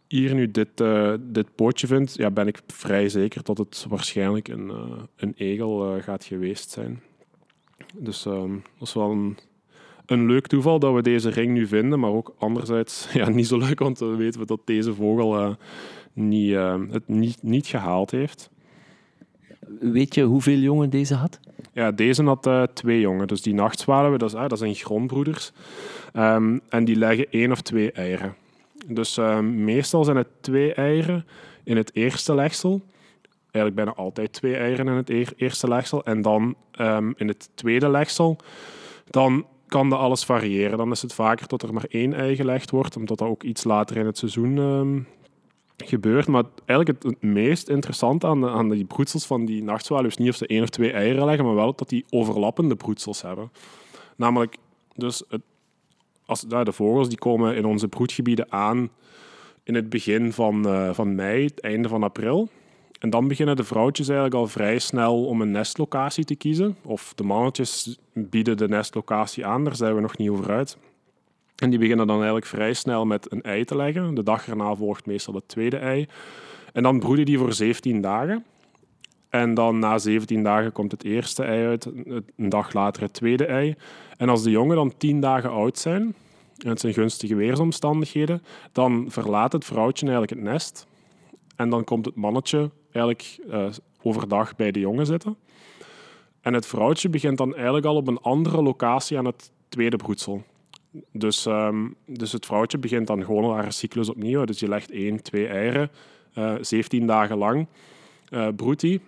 [0.08, 4.48] hier nu dit, eh, dit pootje vind, ja, ben ik vrij zeker dat het waarschijnlijk
[4.48, 7.02] een, eh, een egel eh, gaat geweest zijn.
[7.94, 9.38] Dus ehm, dat is wel een,
[10.06, 13.58] een leuk toeval dat we deze ring nu vinden, maar ook anderzijds ja, niet zo
[13.58, 15.56] leuk, want dan weten we dat deze vogel
[16.14, 16.56] niet,
[16.92, 18.50] het niet, niet gehaald heeft.
[19.80, 21.40] Weet je hoeveel jongen deze had?
[21.74, 23.28] Ja, deze had eh, twee jongen.
[23.28, 25.52] Dus die nachtzwaluwen, dat, ah, dat zijn grondbroeders.
[26.14, 28.36] Ehm, en die leggen één of twee eieren.
[28.88, 31.26] Dus ehm, meestal zijn het twee eieren
[31.64, 32.82] in het eerste legsel.
[33.52, 36.04] Eigenlijk bijna altijd twee eieren in het eer- eerste legsel.
[36.04, 38.38] En dan ehm, in het tweede legsel,
[39.10, 40.78] dan kan dat alles variëren.
[40.78, 43.64] Dan is het vaker dat er maar één ei gelegd wordt, omdat dat ook iets
[43.64, 45.00] later in het seizoen ehm,
[45.78, 46.28] gebeurt.
[46.28, 50.30] Maar eigenlijk het, meest interessante aan, de, aan die broedsels van die nachtzwaluw is niet
[50.30, 53.52] of ze één of twee eieren leggen, maar wel dat die overlappende broedsels hebben.
[54.16, 54.58] Namelijk,
[54.96, 55.42] dus het,
[56.26, 58.90] als, ja, de vogels die komen in onze broedgebieden aan
[59.64, 62.50] in het begin van, eh, van mei, het einde van april.
[63.00, 66.78] En dan beginnen de vrouwtjes eigenlijk al vrij snel om een nestlocatie te kiezen.
[66.82, 70.78] Of de mannetjes bieden de nestlocatie aan, daar zijn we nog niet over uit.
[71.64, 74.14] En die beginnen dan eigenlijk vrij snel met een ei te leggen.
[74.14, 76.08] De dag erna volgt meestal het tweede ei.
[76.74, 78.46] En dan broeden die voor 17 dagen.
[79.30, 83.46] En dan na 17 dagen komt het eerste ei uit, een dag later het tweede
[83.46, 83.76] ei.
[84.18, 86.16] En als de jongen dan 10 dagen oud zijn,
[86.58, 90.88] en het zijn gunstige weersomstandigheden, dan verlaat het vrouwtje eigenlijk het nest.
[91.56, 93.66] En dan komt het mannetje eigenlijk eh,
[94.02, 95.38] overdag bij de jongen zitten.
[96.42, 100.44] En het vrouwtje begint dan eigenlijk al op een andere locatie aan het tweede broedsel.
[101.12, 104.46] Dus, ehm, dus het vrouwtje begint dan gewoon haar cyclus opnieuw.
[104.46, 105.92] Dus je legt één, twee eieren,
[106.34, 107.68] eh 17 dagen lang
[108.30, 109.02] eh broedt die.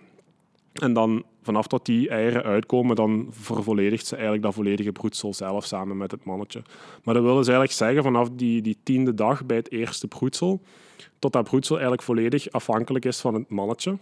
[0.72, 5.64] En dan vanaf dat die eieren uitkomen, dan vervolledigt ze eigenlijk dat volledige broedsel zelf
[5.64, 6.62] samen met het mannetje.
[7.04, 10.60] Maar dat wil dus eigenlijk zeggen, vanaf die, die tiende dag bij het eerste broedsel,
[11.18, 13.96] tot dat broedsel eigenlijk volledig afhankelijk is van het mannetje.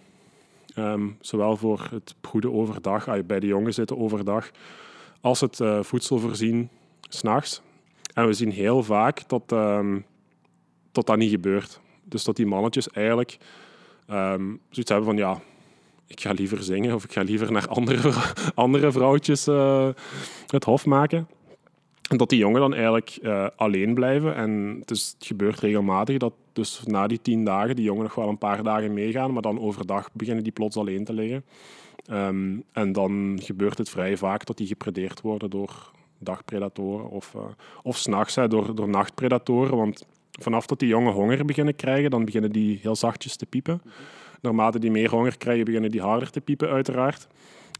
[0.74, 4.50] Ehm, zowel voor het broeden overdag, ah, bij de jongen zitten overdag,
[5.20, 6.68] als het eh, voedsel voorzien
[7.08, 7.62] s'nachts.
[8.14, 9.98] En we zien heel vaak dat, ehm,
[10.92, 11.80] dat dat niet gebeurt.
[12.04, 13.38] Dus dat die mannetjes eigenlijk
[14.06, 15.40] ehm, zoiets hebben van ja,
[16.06, 18.12] ik ga liever zingen of ik ga liever naar andere,
[18.54, 19.88] andere vrouwtjes eh,
[20.46, 21.28] het hof maken.
[22.08, 24.34] En dat die jongen dan eigenlijk eh, alleen blijven.
[24.34, 28.28] En het, het gebeurt regelmatig dat dus na die tien dagen die jongen nog wel
[28.28, 31.44] een paar dagen meegaan, maar dan overdag beginnen die plots alleen te liggen.
[32.06, 37.42] Ehm, en dan gebeurt het vrij vaak dat die gepredeerd worden door, dagpredatoren of, uh,
[37.82, 39.76] of s'nachts door, door nachtpredatoren.
[39.76, 40.06] Want
[40.40, 43.82] vanaf dat die jongen honger beginnen krijgen, dan beginnen die heel zachtjes te piepen.
[44.40, 47.26] Naarmate die meer honger krijgen, beginnen die harder te piepen, uiteraard.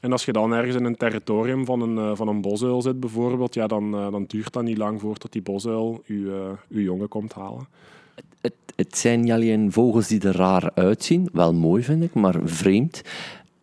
[0.00, 3.00] En als je dan ergens in een territorium van een, uh, van een bosuil zit,
[3.00, 7.08] bijvoorbeeld, ja, dan, uh, dan duurt dat niet lang voordat die bosuil je, uh, jongen
[7.08, 7.68] komt halen.
[8.40, 12.40] Het, het, zijn niet alleen vogels die er raar uitzien, wel mooi vind ik, maar
[12.44, 13.02] vreemd.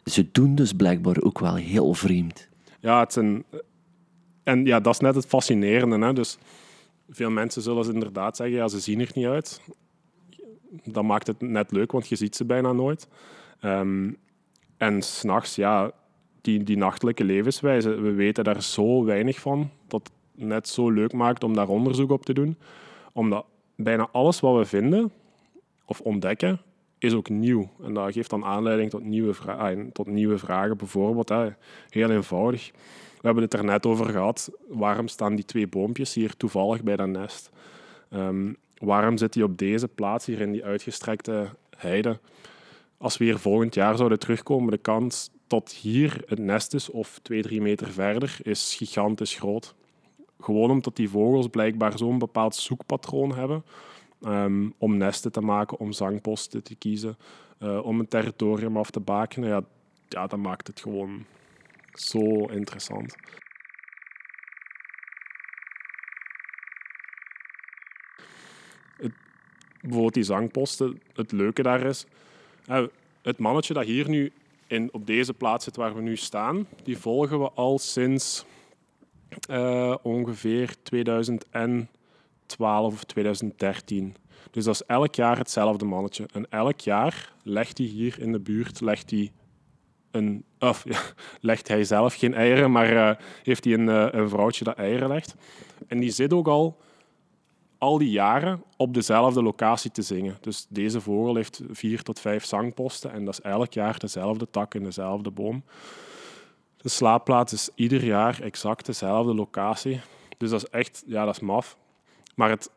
[0.04, 2.48] Ze doen dus blijkbaar ook wel heel vreemd.
[2.80, 3.44] Ja, het zijn,
[4.44, 6.06] en ja, dat is net het fascinerende.
[6.06, 6.14] Hè?
[6.14, 6.38] Dus
[7.10, 9.62] veel mensen zullen inderdaad zeggen, ja, ze zien er niet uit.
[10.84, 13.08] Dat maakt het net leuk, want je ziet ze bijna nooit.
[13.62, 14.18] Um,
[14.78, 15.92] en s'nachts, ja,
[16.42, 21.14] die, die nachtelijke levenswijze, we weten daar zo weinig van, dat het net zo leuk
[21.14, 22.58] maakt om daar onderzoek op te doen.
[23.14, 25.12] Omdat bijna alles wat we vinden
[25.86, 26.62] of ontdekken,
[27.04, 27.70] is ook nieuw.
[27.84, 30.78] En dat geeft dan aanleiding tot nieuwe, vra tot nieuwe vragen.
[30.78, 31.50] Bijvoorbeeld, hè,
[31.90, 32.72] heel eenvoudig.
[33.22, 34.52] We hebben het er net over gehad.
[34.68, 37.50] Waarom staan die twee boompjes hier toevallig bij dat nest?
[38.14, 42.20] Um, waarom zit die op deze plaats hier in die uitgestrekte heide?
[42.98, 47.20] Als we hier volgend jaar zouden terugkomen, de kans tot hier het nest is of
[47.22, 49.76] twee, drie meter verder, is gigantisch groot.
[50.40, 53.64] Gewoon omdat die vogels blijkbaar zo'n bepaald zoekpatroon hebben
[54.26, 57.18] um, om nesten te maken, om zangposten te kiezen,
[57.60, 59.50] uh, om een territorium af te bakenen.
[59.50, 59.64] Ja,
[60.08, 61.26] ja, dat maakt het gewoon
[61.94, 63.16] zo interessant.
[68.98, 69.14] Het,
[69.82, 72.06] bijvoorbeeld die zangposten, het leuke daar is,
[73.22, 74.32] het mannetje dat hier nu
[74.68, 78.46] in, op deze plaats zit waar we nu staan, die volgen we al sinds
[79.50, 80.76] uh, ongeveer
[82.52, 84.16] 2012 of 2013.
[84.52, 86.26] Dus dat is elk jaar hetzelfde mannetje.
[86.34, 89.32] En elk jaar legt hij hier in de buurt legt hij
[90.12, 91.00] een, of, ja,
[91.40, 93.12] legt hij zelf geen eieren, maar uh,
[93.44, 95.36] heeft hij een, uh, een vrouwtje dat eieren legt.
[95.88, 96.78] En die zit ook al
[97.78, 100.38] al die jaren op dezelfde locatie te zingen.
[100.42, 104.74] Dus deze vogel heeft vier tot vijf zangposten en dat is elk jaar dezelfde tak
[104.74, 105.64] in dezelfde boom.
[106.78, 110.02] De slaapplaats is ieder jaar exact dezelfde locatie.
[110.38, 111.78] Dus dat is echt, ja, dat is maf.
[112.36, 112.72] Maar het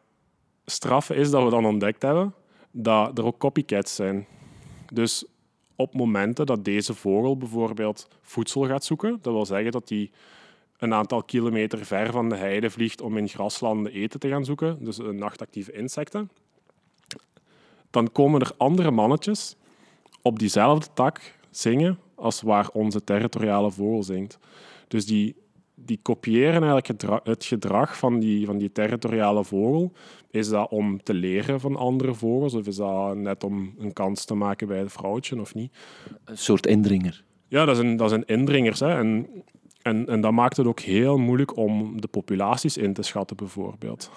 [0.65, 2.35] straffe is dat we dan ontdekt hebben
[2.71, 4.27] dat er ook copycats zijn.
[4.93, 5.25] Dus
[5.77, 10.11] op momenten dat deze vogel bijvoorbeeld voedsel gaat zoeken, dat wil zeggen dat hij
[10.79, 14.85] een aantal kilometer ver van de heide vliegt om in graslanden eten te gaan zoeken,
[14.85, 16.31] dus nachtactieve insecten,
[17.91, 19.57] dan komen er andere mannetjes
[20.23, 24.39] op diezelfde tak zingen als waar onze territoriale vogel zingt.
[24.89, 25.37] Dus die,
[25.85, 29.93] die kopiëren eigenlijk het gedrag van die, van die territoriale vogel.
[30.31, 34.25] Is dat om te leren van andere vogels of is dat net om een kans
[34.25, 35.73] te maken bij het vrouwtje of niet?
[36.25, 37.25] Een soort indringer.
[37.49, 38.81] Ja, dat een, dat een indringers.
[38.81, 38.99] Hè.
[38.99, 39.29] En
[39.85, 44.11] en, en dat maakt het ook heel moeilijk om de populaties in te schatten, bijvoorbeeld.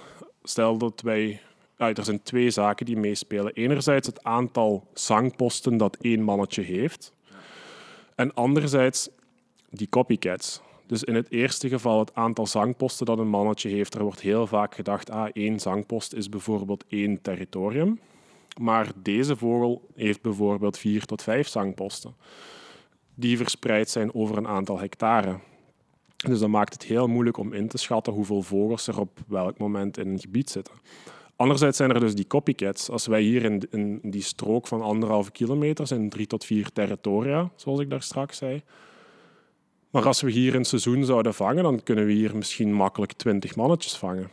[0.44, 1.42] Stel dat wij.
[1.78, 3.54] Ja, er zijn twee zaken die meespelen.
[3.54, 7.14] Enerzijds het aantal zangposten dat één mannetje heeft.
[8.16, 9.10] En anderzijds
[9.70, 10.62] die copycats.
[10.88, 13.96] Dus in het eerste geval het aantal zangposten dat een mannetje heeft.
[13.96, 18.00] Er wordt heel vaak gedacht, ah, één zangpost is bijvoorbeeld één territorium.
[18.62, 22.16] Maar deze vogel heeft bijvoorbeeld vier tot vijf zangposten.
[23.16, 25.40] Die verspreid zijn over een aantal hectare.
[26.16, 29.58] Dus dat maakt het heel moeilijk om in te schatten hoeveel vogels er op welk
[29.58, 30.74] moment in een gebied zitten.
[31.36, 32.90] Anderzijds zijn er dus die copycats.
[32.90, 37.52] Als wij hier in, in die strook van anderhalve kilometer zijn drie tot vier territoria,
[37.56, 38.64] zoals ik daar straks zei.
[39.98, 43.56] Maar als we hier een seizoen zouden vangen, dan kunnen we hier misschien makkelijk twintig
[43.56, 44.30] mannetjes vangen.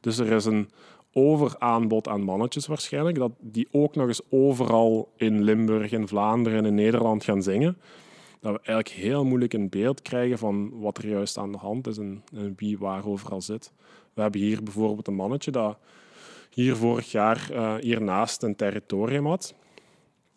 [0.00, 0.70] Dus er is een
[1.12, 6.64] overaanbod aan mannetjes waarschijnlijk, dat die ook nog eens overal in Limburg, in Vlaanderen en
[6.64, 7.78] in Nederland gaan zingen
[8.40, 11.86] dat we eigenlijk heel moeilijk een beeld krijgen van wat er juist aan de hand
[11.86, 13.72] is en, en wie waar overal zit.
[14.14, 15.78] We hebben hier bijvoorbeeld een mannetje dat
[16.50, 19.54] hier vorig jaar uh, hiernaast een territorium had.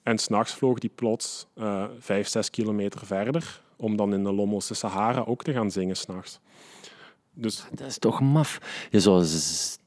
[0.04, 4.73] En s'nachts vloog die plots uh, vijf, zes kilometer verder, om dan in de Lommelse
[4.73, 6.39] Sahara ook te gaan zingen s'nachts.
[7.33, 7.65] Dus...
[7.71, 8.59] Dat is toch maf.
[8.89, 9.25] Je zou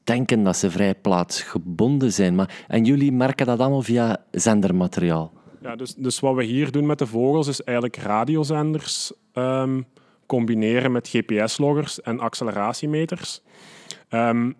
[0.03, 2.35] denken dat ze vrij plaatsgebonden zijn.
[2.35, 2.65] Maar...
[2.67, 5.31] En jullie merken dat allemaal via zendermateriaal?
[5.61, 9.85] Ja, dus, dus wat we hier doen met de vogels is eigenlijk radiozenders um,
[10.25, 13.41] combineren met GPS-loggers en acceleratiemeters.
[14.09, 14.55] Um,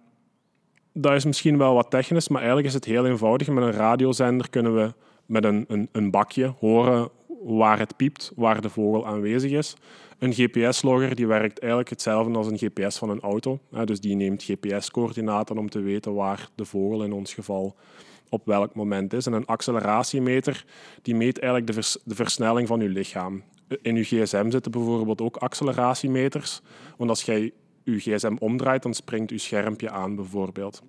[0.93, 3.47] dat is misschien wel wat technisch, maar eigenlijk is het heel eenvoudig.
[3.47, 4.93] Met een radiozender kunnen we
[5.25, 7.09] met een, een, een bakje horen
[7.43, 9.75] waar het piept, waar de vogel aanwezig is.
[10.19, 13.59] Een GPS-logger die werkt eigenlijk hetzelfde als een GPS van een auto.
[13.85, 17.75] Dus die neemt GPS-coördinaten om te weten waar de vogel in ons geval
[18.29, 19.25] op welk moment is.
[19.25, 20.65] En een acceleratiemeter
[21.01, 21.73] die meet eigenlijk
[22.03, 23.43] de, versnelling van je lichaam.
[23.81, 26.61] In je gsm zitten bijvoorbeeld ook acceleratiemeters.
[26.97, 27.51] Want als jij
[27.83, 30.81] uw gsm omdraait, dan springt uw schermpje aan bijvoorbeeld.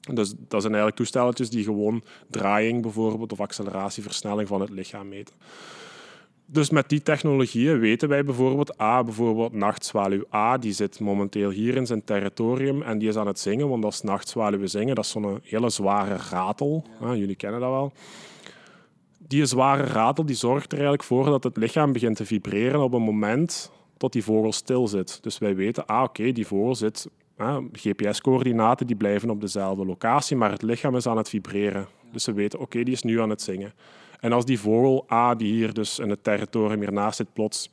[0.00, 5.08] Dus dat zijn eigenlijk toestelletjes die gewoon draaiing bijvoorbeeld of acceleratie, versnelling van het lichaam
[5.08, 5.34] meten.
[6.46, 11.76] Dus met die technologieën weten wij bijvoorbeeld, A, bijvoorbeeld nachtzwaluw A, die zit momenteel hier
[11.76, 15.10] in zijn territorium en die is aan het zingen, want als nachtzwaluwen zingen, dat is
[15.10, 16.84] zo'n hele zware ratel.
[17.00, 17.92] Jullie kennen dat wel.
[19.18, 22.92] Die zware ratel die zorgt er eigenlijk voor dat het lichaam begint te vibreren op
[22.92, 25.22] een moment dat die vogel stil zit.
[25.22, 27.08] Dus wij weten, ah oké, die vogel zit,
[27.72, 31.86] GPS-coördinaten die blijven op dezelfde locatie, maar het lichaam is aan het vibreren.
[32.12, 33.72] Dus we weten, oké, die is nu aan het zingen.
[34.22, 37.70] En als die vogel A, die hier dus in het territorium hiernaast zit, plots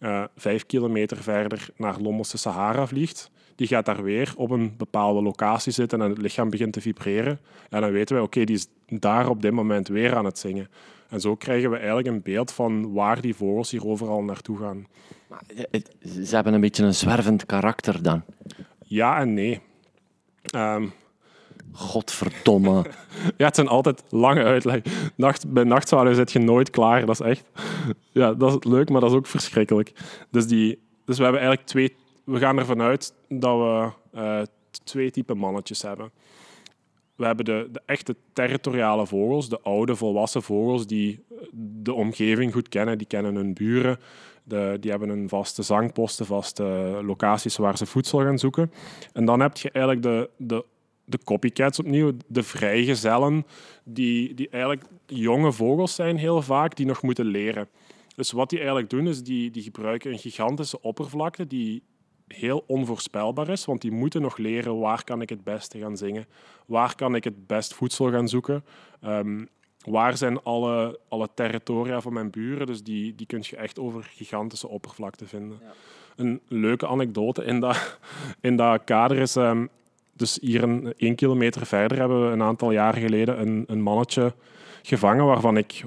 [0.00, 5.22] uh, vijf kilometer verder naar Lommelse Sahara vliegt, die gaat daar weer op een bepaalde
[5.22, 7.40] locatie zitten en het lichaam begint te vibreren.
[7.70, 10.68] En dan weten wij, oké, die is daar op dit moment weer aan het zingen.
[11.08, 14.86] En zo krijgen we eigenlijk een beeld van waar die vogels hier overal naartoe gaan.
[15.28, 15.42] Maar
[16.24, 18.22] ze hebben een beetje een zwervend karakter dan?
[18.84, 19.60] Ja en nee.
[20.54, 20.92] Um,
[21.78, 22.84] Godverdomme.
[23.36, 24.92] ja, het zijn altijd lange uitleggen.
[25.16, 27.06] Nacht, bij nachtzalen zit je nooit klaar.
[27.06, 27.50] Dat is echt...
[28.12, 29.92] Ja, dat is leuk, maar dat is ook verschrikkelijk.
[30.30, 31.96] Dus, die, dus we hebben eigenlijk twee...
[32.24, 34.40] We gaan ervan uit dat we uh,
[34.84, 36.10] twee typen mannetjes hebben.
[37.16, 41.24] We hebben de, de, echte territoriale vogels, de oude volwassen vogels die
[41.82, 43.98] de omgeving goed kennen, die kennen hun buren,
[44.44, 46.64] de, die hebben een vaste zangposten, vaste
[47.04, 48.72] locaties waar ze voedsel gaan zoeken.
[49.12, 50.64] En dan heb je eigenlijk de, de
[51.08, 53.46] de copycats opnieuw, de vrijgezellen,
[53.84, 57.68] die, die eigenlijk jonge vogels zijn heel vaak, die nog moeten leren.
[58.14, 61.82] Dus wat die eigenlijk doen, is die, die gebruiken een gigantische oppervlakte die
[62.26, 66.26] heel onvoorspelbaar is, want die moeten nog leren waar kan ik het beste gaan zingen,
[66.66, 68.64] waar kan ik het best voedsel gaan zoeken,
[69.04, 69.48] um,
[69.84, 74.02] waar zijn alle, alle territoria van mijn buren, dus die, die kun je echt over
[74.02, 75.58] gigantische oppervlakte vinden.
[75.62, 75.72] Ja.
[76.16, 77.98] Een leuke anekdote in dat,
[78.40, 79.68] in dat kader is, um,
[80.18, 84.34] dus hier een, één kilometer verder hebben we een aantal jaren geleden een, een mannetje
[84.82, 85.84] gevangen waarvan ik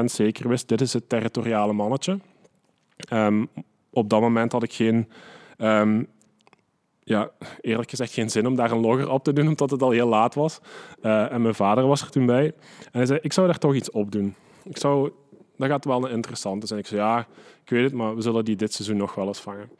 [0.00, 2.18] 100% zeker wist, dit is het territoriale mannetje.
[3.12, 3.48] Um,
[3.90, 5.08] op dat moment had ik geen,
[5.58, 6.06] um,
[7.02, 7.30] ja,
[7.60, 10.08] eerlijk gezegd geen zin om daar een logger op te doen, omdat het al heel
[10.08, 10.60] laat was.
[11.02, 12.44] Uh, en mijn vader was er toen bij.
[12.44, 12.52] En
[12.92, 14.34] hij zei, ik zou daar toch iets op doen.
[14.64, 15.10] Ik zou,
[15.56, 16.80] dat gaat wel een interessante zijn.
[16.80, 17.26] Ik zei, ja,
[17.64, 19.70] ik weet het, maar we zullen die dit seizoen nog wel eens vangen.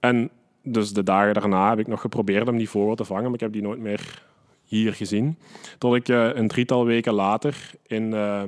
[0.00, 0.30] En
[0.66, 3.40] dus de dagen daarna heb ik nog geprobeerd om die vogel te vangen, maar ik
[3.40, 4.22] heb die nooit meer
[4.64, 5.38] hier gezien.
[5.78, 8.42] Tot ik uh, een drietal weken later in, uh,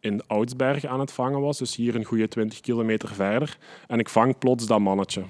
[0.00, 3.58] in Oudsberg aan het vangen was, dus hier een goede 20 kilometer verder.
[3.86, 5.22] En ik vang plots dat mannetje.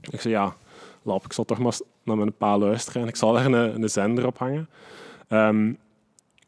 [0.00, 0.56] Ik zei, ja,
[1.02, 3.88] lap, ik zal toch maar naar mijn pa luisteren en ik zal er een, een
[3.88, 4.68] zender op hangen.
[5.28, 5.78] Um,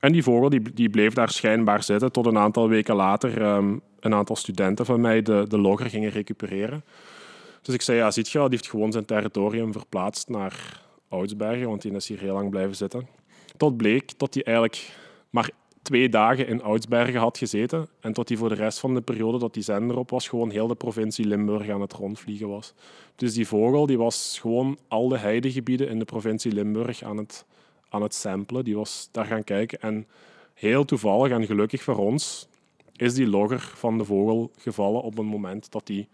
[0.01, 3.81] en die vogel die, die bleef daar schijnbaar zitten tot een aantal weken later um,
[4.01, 6.85] een aantal studenten van mij de, de logger gingen recupereren.
[7.67, 11.83] Dus ik zei, ja, ziet je die heeft gewoon zijn territorium verplaatst naar Oudsbergen, want
[11.83, 13.09] die is hier heel lang blijven zitten.
[13.57, 14.91] Tot bleek dat hij eigenlijk
[15.31, 15.51] maar
[15.83, 19.39] twee dagen in Oudsbergen had gezeten en tot hij voor de rest van de periode
[19.39, 22.75] dat die zender op was, gewoon heel de provincie Limburg aan het rondvliegen was.
[23.17, 27.45] Dus die vogel die was gewoon al de heidegebieden in de provincie Limburg aan het,
[27.89, 28.65] aan het samplen.
[28.65, 30.07] Die was daar gaan kijken en
[30.55, 32.49] heel toevallig en gelukkig voor ons
[32.97, 36.09] is die logger van de vogel gevallen op een moment dat hij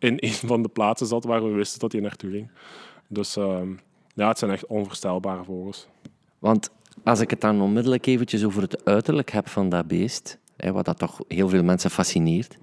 [0.00, 2.50] in een van de plaatsen zat waar we wisten dat hij naartoe ging.
[3.08, 3.60] Dus uh,
[4.14, 5.88] ja, het zijn echt onvoorstelbare vogels.
[6.38, 6.70] Want
[7.04, 10.84] als ik het dan onmiddellijk eventjes over het uiterlijk heb van dat beest, hè, wat
[10.84, 12.58] dat toch heel veel mensen fascineert,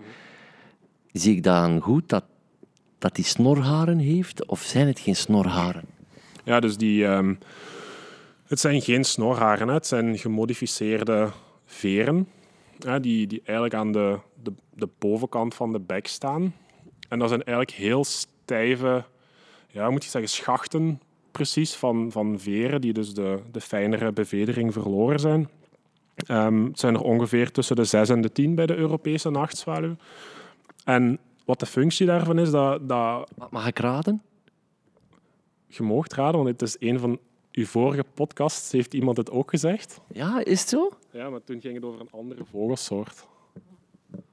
[1.12, 2.24] zie ik dan goed dat,
[2.98, 5.86] dat die snorharen heeft, of zijn het geen snorharen?
[6.44, 7.04] Ja, dus die...
[7.04, 7.38] Um,
[8.48, 9.74] het zijn geen snorharen, hè.
[9.74, 11.32] het zijn gemodificeerde
[11.66, 12.28] veren,
[12.80, 16.54] hè, die, die eigenlijk aan de, de, de bovenkant van de bek staan.
[17.08, 19.04] En dat zijn eigenlijk heel stijve,
[19.68, 21.02] ja, moet je zeggen, schachten
[21.32, 25.50] precies van, van veren die dus de, de fijnere bevedering verloren zijn.
[26.32, 29.96] Um, het zijn er ongeveer tussen de 6 en de 10 bij de Europese nachtzwaluw.
[30.84, 32.90] En wat de functie daarvan is, dat...
[32.90, 34.22] dat Mag ik raden?
[35.68, 37.20] Je moogt raden, want het is een van
[37.52, 40.02] uw vorige podcasts, heeft iemand het ook gezegd.
[40.14, 40.90] Ja, is het zo?
[41.12, 43.28] Ja, maar toen ging het over een andere vogelsoort.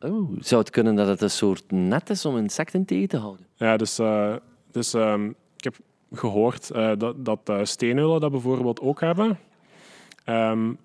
[0.00, 3.46] Oh, zou het kunnen dat het een soort net is om insecten tegen te houden?
[3.56, 4.34] Ja, dus, uh,
[4.70, 5.76] dus um, ik heb
[6.12, 9.38] gehoord uh, dat, dat uh, dat bijvoorbeeld ook hebben.
[10.26, 10.78] Um,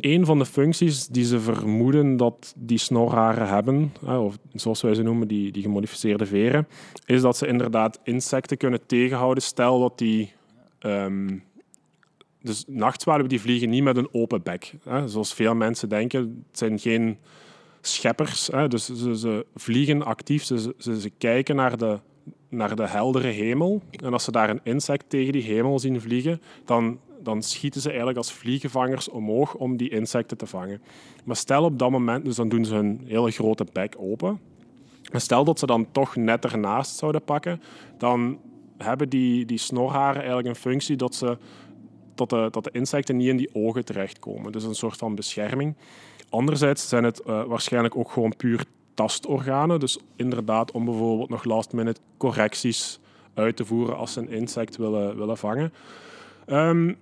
[0.00, 5.02] een van de functies die ze vermoeden dat die snorharen hebben, of zoals wij ze
[5.02, 6.68] noemen, die, die gemodificeerde veren,
[7.06, 9.42] is dat ze inderdaad insecten kunnen tegenhouden.
[9.42, 10.32] Stel dat die...
[10.80, 11.46] Um,
[12.42, 14.74] dus nachtzwaluwen die vliegen niet met een open bek.
[14.84, 16.44] Hè, zoals veel mensen denken.
[16.48, 17.18] Het zijn geen
[17.80, 18.46] scheppers.
[18.46, 21.98] Hè, dus ze, ze, vliegen actief, ze, ze, ze, kijken naar de
[22.48, 23.82] naar de heldere hemel.
[23.90, 27.88] En als ze daar een insect tegen die hemel zien vliegen, dan, dan schieten ze
[27.88, 30.82] eigenlijk als vliegenvangers omhoog om die insecten te vangen.
[31.24, 34.40] Maar stel op dat moment, dus dan doen ze hun hele grote bek open.
[35.12, 37.62] Maar stel dat ze dan toch net ernaast zouden pakken,
[37.98, 38.38] dan
[38.76, 41.38] hebben die, die snorharen eigenlijk een functie dat, ze,
[42.14, 44.52] dat, de, dat de insecten niet in die ogen terechtkomen.
[44.52, 45.74] Dus een soort van bescherming.
[46.30, 48.64] Anderzijds zijn het uh, waarschijnlijk ook gewoon puur
[48.94, 49.80] tastorganen.
[49.80, 53.00] Dus inderdaad om bijvoorbeeld nog last minute correcties
[53.34, 55.72] uit te voeren als ze een insect willen, willen vangen.
[56.46, 56.96] Um,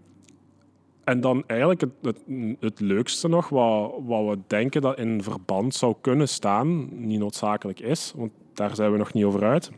[1.05, 2.23] en dan eigenlijk het, het,
[2.61, 7.81] het, leukste nog, wat, wat we denken dat in verband zou kunnen staan, niet noodzakelijk
[7.81, 9.71] is, want daar zijn we nog niet over uit,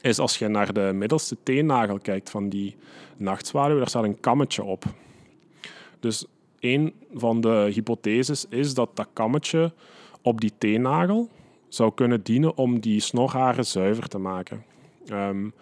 [0.00, 2.76] is als je naar de middelste teennagel kijkt van die
[3.16, 4.84] nachtzwaluw, daar staat een kammetje op.
[6.00, 6.26] Dus
[6.64, 9.72] een van de hypotheses is dat dat kammetje
[10.22, 11.28] op die teennagel
[11.68, 14.64] zou kunnen dienen om die snorharen zuiver te maken.
[15.12, 15.52] Um,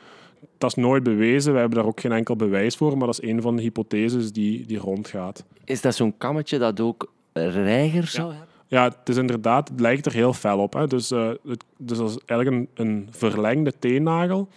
[0.58, 3.28] dat is nooit bewezen, we hebben daar ook geen enkel bewijs voor, maar dat is
[3.28, 5.44] een van de hypotheses die, die rondgaat.
[5.64, 8.48] Is dat zo'n kammetje dat ook reiger zou hebben?
[8.66, 10.72] Ja, het is inderdaad, het lijkt er heel fel op.
[10.72, 10.86] Hè.
[10.86, 14.48] Dus, uh, het, dus dat is eigenlijk een, een verlengde teennagel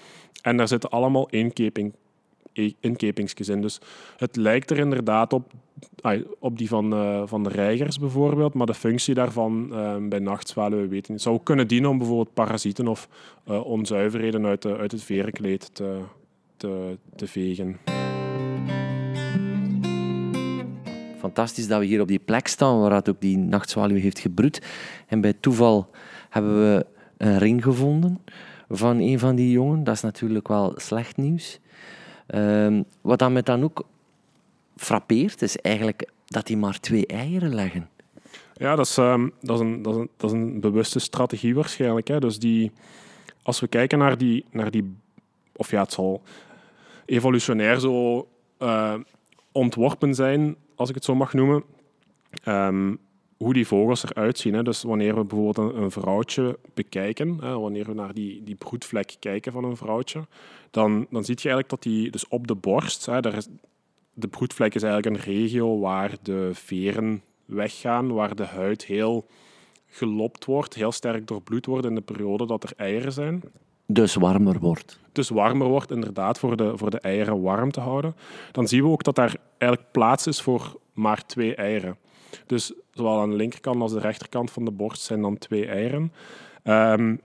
[0.42, 1.94] en daar zitten allemaal inkeping,
[2.80, 3.62] inkepingsjes in.
[3.62, 3.80] Dus
[4.18, 5.52] het lijkt er inderdaad op,
[6.40, 10.90] op die van, uh, van de reigers bijvoorbeeld, maar de functie daarvan uh, bij nachtzwaluwen
[10.90, 11.22] weten niet.
[11.22, 13.10] Zou kunnen dienen om bijvoorbeeld parasieten of
[13.48, 16.00] uh, onzuiverheden uit, de, uit het verenkleed te,
[16.58, 17.78] te, te vegen.
[21.18, 24.62] Fantastisch dat we hier op die plek staan waar het ook die nachtzwaluw heeft gebroed.
[25.08, 25.90] En bij toeval
[26.30, 26.86] hebben we
[27.18, 28.20] een ring gevonden
[28.70, 29.84] van een van die jongen.
[29.84, 31.60] Dat is natuurlijk wel slecht nieuws.
[32.28, 33.86] Um, wat dan met dan ook
[34.76, 37.90] frappeert, is eigenlijk dat die maar twee eieren leggen.
[38.54, 41.56] Ja, dat is, um, dat is, een, dat is, een, dat is een bewuste strategie
[41.56, 42.08] waarschijnlijk.
[42.08, 42.20] Hè.
[42.20, 42.72] Dus die,
[43.44, 44.96] als we kijken naar die, naar die...
[45.56, 46.22] Of ja, het zal
[47.06, 48.28] evolutionair zo
[48.60, 48.94] uh,
[49.52, 51.64] ontworpen zijn, als ik het zo mag noemen.
[52.46, 53.00] Um,
[53.38, 54.54] hoe die vogels eruit zien.
[54.54, 54.64] Hè.
[54.64, 59.16] Dus wanneer we bijvoorbeeld een, een vrouwtje bekijken, hè, wanneer we naar die, die broedvlek
[59.20, 60.28] kijken van een vrouwtje,
[60.72, 63.48] dan, dan zie je eigenlijk dat die dus op de borst, hè, daar is,
[64.14, 69.26] de broedvlek is eigenlijk een regio waar de veren weggaan, waar de huid heel
[69.88, 73.42] gelopt wordt, heel sterk doorbloed wordt in de periode dat er eieren zijn.
[73.88, 75.00] Dus warmer wordt.
[75.12, 78.16] Dus warmer wordt, inderdaad, voor de, voor de eieren warm te houden.
[78.52, 81.98] Dan zien we ook dat daar eigenlijk plaats is voor maar twee eieren.
[82.46, 86.12] Dus zowel aan de linkerkant als de rechterkant van de borst zijn dan twee eieren.
[86.64, 87.20] Um,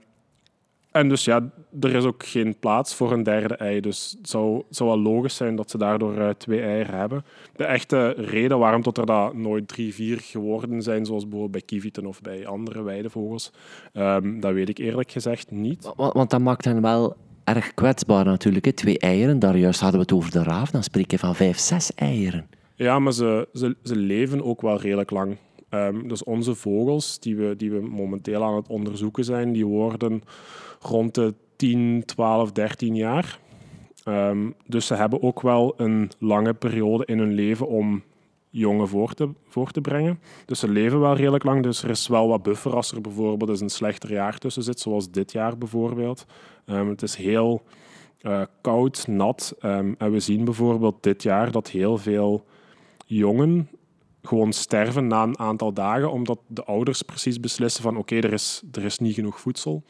[0.91, 1.49] en dus ja,
[1.79, 3.79] er is ook geen plaats voor een derde ei.
[3.79, 7.25] Dus het zou, wel logisch zijn dat ze daardoor uh, twee eieren hebben.
[7.55, 11.61] De echte reden waarom tot er dat nooit drie, vier geworden zijn, zoals bijvoorbeeld bij
[11.61, 13.51] kievieten of bij andere weidevogels,
[13.93, 15.91] um, dat weet ik eerlijk gezegd niet.
[15.95, 18.65] Want, want dat maakt hen wel erg kwetsbaar natuurlijk.
[18.65, 18.73] Hè?
[18.73, 21.59] Twee eieren, daar juist hadden we het over de raaf, dan spreek je van vijf,
[21.59, 22.47] zes eieren.
[22.81, 25.37] Ja, maar ze, ze, ze leven ook wel redelijk lang.
[25.69, 30.23] Um, dus onze vogels, die we, die we momenteel aan het onderzoeken zijn, die worden
[30.79, 33.39] rond de 10, 12, 13 jaar.
[34.05, 38.03] Um, dus ze hebben ook wel een lange periode in hun leven om
[38.49, 40.19] jongen voor te, voor te brengen.
[40.45, 43.49] Dus ze leven wel redelijk lang, dus er is wel wat buffer als er bijvoorbeeld
[43.49, 46.25] eens een slechter jaar tussen zit, zoals dit jaar bijvoorbeeld.
[46.65, 47.61] Um, het is heel
[48.21, 52.45] uh, koud, nat en we zien bijvoorbeeld dit jaar dat heel veel
[53.17, 53.69] jongen
[54.21, 58.63] gewoon sterven na een aantal dagen, omdat de ouders precies beslissen van oké, er, is,
[58.71, 59.83] er is niet genoeg voedsel.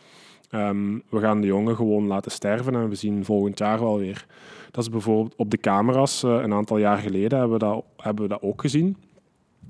[0.52, 4.26] Um, we gaan de jongen gewoon laten sterven en we zien volgend jaar wel weer.
[4.72, 8.24] Dat is bijvoorbeeld op de camera's uh, een aantal jaar geleden hebben we, dat, hebben
[8.24, 8.98] we dat ook gezien.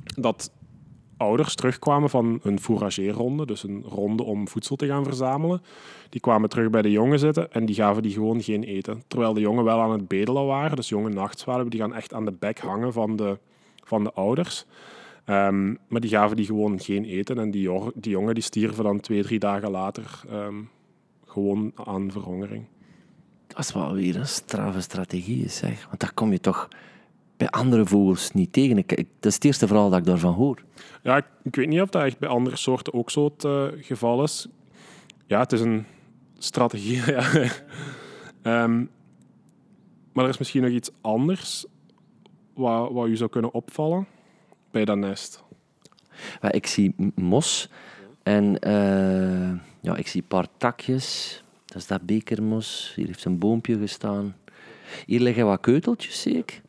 [0.04, 0.52] Dat
[1.22, 5.62] ouders terugkwamen van een fourageerronde, dus een ronde om voedsel te gaan verzamelen.
[6.10, 9.04] Die kwamen terug bij de jongen zitten en die gaven die gewoon geen eten.
[9.08, 12.26] Terwijl de jongen wel aan het bedelen waren, dus jonge nachtzwalen, die gaan echt aan
[12.26, 13.38] de bek hangen van de,
[13.84, 14.66] van de ouders.
[15.26, 19.00] Um, maar die gaven die gewoon geen eten en die, die jongen die stierven dan
[19.00, 20.70] twee, drie dagen later um,
[21.26, 22.66] gewoon aan verhongering.
[23.48, 25.86] Dat is wel weer een straffe strategie, zeg.
[25.88, 26.68] Want daar kom je toch
[27.42, 28.78] bij andere vogels niet tegen.
[28.78, 30.64] Ik, dat is het eerste verhaal dat ik daarvan hoor.
[31.04, 33.68] Ja, ik, ik weet niet of dat echt bij andere soorten ook zo het uh,
[33.76, 34.48] geval is.
[35.26, 35.86] Ja, het is een
[36.38, 37.06] strategie.
[37.12, 37.32] ja.
[38.64, 38.90] um,
[40.14, 41.66] maar er is misschien nog iets anders
[42.54, 44.08] wat, wat u zou kunnen opvallen
[44.72, 45.44] bij dat nest?
[46.50, 47.70] Ik zie mos
[48.24, 51.44] en uh, ja, ik zie een paar takjes.
[51.66, 52.94] Dat is dat bekermos.
[52.96, 54.36] Hier heeft een boompje gestaan.
[55.06, 56.62] Hier liggen wat keuteltjes, zie ik.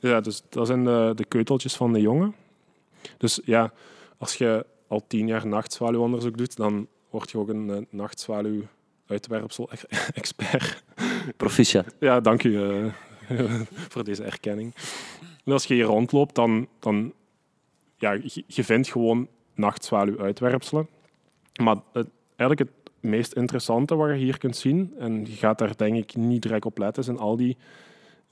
[0.00, 2.34] Ja, dus dat zijn de, de keuteltjes van de jongen.
[3.18, 3.72] Dus ja,
[4.18, 8.62] als je al tien jaar nachtzwaluwonderzoek doet, dan word je ook een nachtzwaluw
[9.06, 10.82] uitwerpsel-expert.
[11.36, 11.94] Proficiat.
[12.00, 12.92] Ja, dank u eh,
[13.92, 14.74] voor deze erkenning.
[15.44, 17.12] En als je hier rondloopt, dan, dan
[17.96, 20.88] ja, je, je vindt gewoon nachtzwaluw-uitwerpselen.
[21.62, 25.76] Maar het, eigenlijk het meest interessante wat je hier kunt zien, en je gaat daar
[25.76, 27.56] denk ik niet direct op letten, zijn al die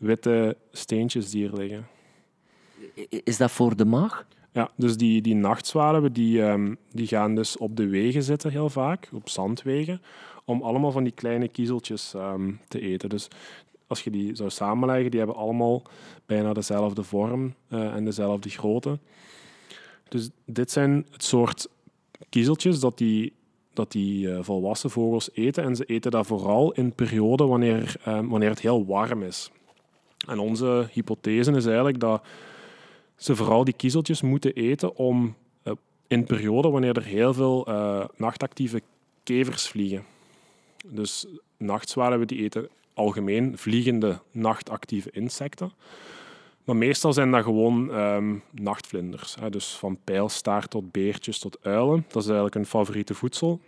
[0.05, 1.87] witte steentjes die hier liggen.
[3.09, 4.27] Is dat voor de maag?
[4.53, 8.71] Ja, dus die, die nachtzwaluwen die, ehm, die gaan dus op de wegen zitten heel
[8.71, 10.03] vaak, op zandwegen,
[10.45, 13.09] om allemaal van die kleine kiezeltjes ehm, te eten.
[13.09, 13.29] Dus
[13.87, 15.83] als je die zou samenleggen, die hebben allemaal
[16.27, 18.99] bijna dezelfde vorm eh, en dezelfde grootte.
[20.09, 21.69] Dus dit zijn het soort
[22.29, 23.33] kiezeltjes dat die,
[23.73, 25.65] dat die eh, volwassen vogels eten.
[25.65, 29.51] En ze eten dat vooral in perioden wanneer, ehm, wanneer het heel warm is.
[30.27, 32.23] En onze hypothese is eigenlijk dat
[33.17, 35.73] ze vooral die kiezeltjes moeten eten om eh,
[36.07, 38.83] in perioden wanneer er heel veel eh, nachtactieve
[39.23, 40.05] kevers vliegen.
[40.87, 45.73] Dus nachtzwaluwen die eten algemeen vliegende nachtactieve insecten.
[46.65, 49.35] Maar meestal zijn dat gewoon ehm, nachtvlinders.
[49.41, 49.51] Hè.
[49.51, 52.05] Dus van pijlstaart tot beertjes tot uilen.
[52.09, 53.61] Dat is eigenlijk een favoriete voedsel.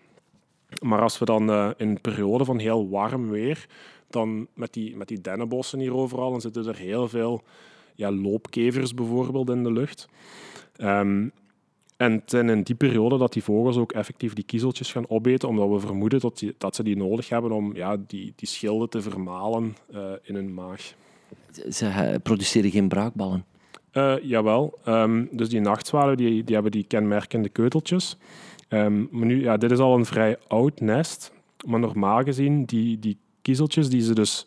[0.83, 3.67] Maar als we dan eh, in periode van heel warm weer,
[4.11, 7.43] dan met die, met die dennenbossen hier overal, dan zitten er heel veel
[7.95, 10.09] ja, loopkevers bijvoorbeeld in de lucht.
[10.77, 11.29] Ehm,
[11.97, 15.49] en het zijn in die periode dat die vogels ook effectief die kiezeltjes gaan opeten,
[15.49, 18.89] omdat we vermoeden dat, die, dat ze die nodig hebben om ja, die, die schilden
[18.89, 20.95] te vermalen eh, in hun maag.
[21.71, 23.45] Ze eh, produceren geen braakballen.
[23.91, 28.17] Eh, jawel, Ehm, dus die nachtzwaluwen die, die hebben die kenmerkende keuteltjes.
[28.69, 31.33] Ehm, maar nu, ja, dit is al een vrij oud nest,
[31.67, 34.47] maar normaal gezien, die, die kiezeltjes die, ze dus,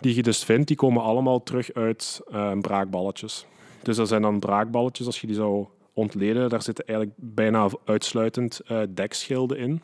[0.00, 3.46] die je dus vindt, die komen allemaal terug uit eh, braakballetjes.
[3.82, 8.60] Dus dat zijn dan braakballetjes, als je die zou ontleden, daar zitten eigenlijk bijna uitsluitend
[8.60, 9.80] eh, dekschilden in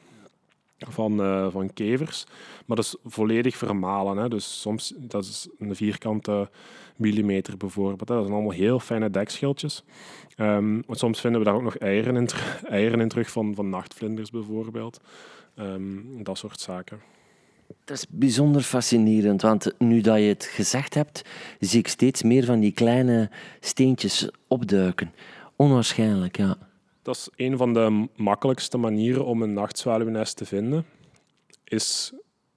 [0.78, 2.24] van, eh, van kevers.
[2.66, 4.16] Maar dat is volledig vermalen.
[4.16, 4.28] Hè.
[4.28, 6.50] Dus soms dat is een vierkante
[6.96, 8.08] millimeter bijvoorbeeld.
[8.08, 9.84] Dat zijn allemaal heel fijne dekschildjes.
[10.36, 12.28] Ehm, want soms vinden we daar ook nog eieren in,
[12.68, 15.00] eieren in terug van, van nachtvlinders bijvoorbeeld.
[15.54, 17.00] Ehm, dat soort zaken.
[17.84, 21.22] Dat is bijzonder fascinerend, want nu dat je het gezegd hebt,
[21.60, 25.12] zie ik steeds meer van die kleine steentjes opduiken.
[25.56, 26.56] Onwaarschijnlijk, ja.
[27.02, 30.84] Dat is een van de makkelijkste manieren om een nachtzwaluwnest te vinden.
[31.64, 32.12] Is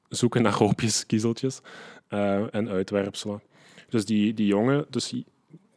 [0.10, 1.60] zoeken naar hoopjes, kiezeltjes
[2.08, 3.42] eh, en uitwerpselen.
[3.90, 5.14] Dus die, die jongen, dus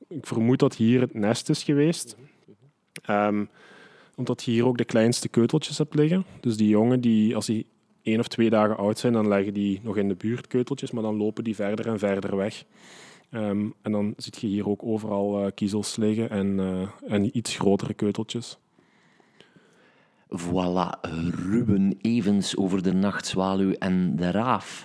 [0.08, 2.16] ik vermoed dat hier het nest is geweest.
[3.02, 3.44] Ehm,
[4.16, 6.24] omdat je hier ook de kleinste keuteltjes hebt liggen.
[6.40, 7.66] Dus die jongen, die, als die
[8.08, 11.02] één of twee dagen oud zijn, dan leggen die nog in de buurt keuteltjes, maar
[11.02, 12.64] dan lopen die verder en verder weg.
[13.30, 17.56] Ehm, en dan zie je hier ook overal eh, kiezels liggen en, eh, en iets
[17.56, 18.58] grotere keuteltjes.
[20.28, 21.00] Voilà,
[21.50, 24.84] Ruben Evens over de nachtzwaluw en de raaf.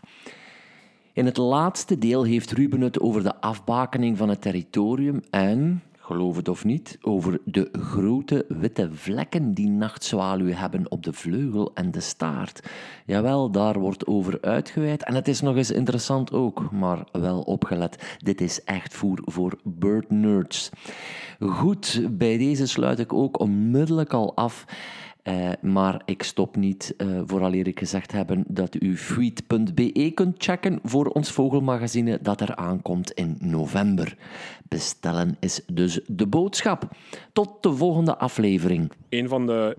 [1.13, 5.83] In het laatste deel heeft Ruben het over de afbakening van het territorium en,
[6.13, 11.71] geloof het of niet, over de grote witte vlekken die nachtzwaluwen hebben op de vleugel
[11.73, 12.63] en de staart.
[13.05, 18.17] Jawel, daar wordt over uitgeweid en het is nog eens interessant ook, maar wel opgelet.
[18.17, 20.69] Dit is echt voer voor bird nerds.
[21.39, 24.65] Goed, bij deze sluit ik ook onmiddellijk al af.
[25.23, 30.79] Eh, maar ik stop niet eh vooraleer ik gezegd hebben dat u feed.be kunt checken
[30.83, 34.17] voor ons vogelmagazine dat er aankomt in november.
[34.67, 36.87] Bestellen is dus de boodschap.
[37.33, 38.91] Tot de volgende aflevering.
[39.09, 39.77] Een van de,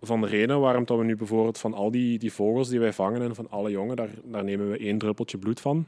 [0.00, 2.92] van de redenen waarom dat we nu bijvoorbeeld van al die, die vogels die wij
[2.92, 5.86] vangen en van alle jongen, daar, daar nemen we één druppeltje bloed van.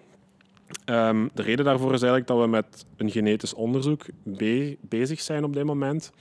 [0.85, 5.45] Ehm, de reden daarvoor is eigenlijk dat we met een genetisch onderzoek be- bezig zijn
[5.45, 6.13] op dit moment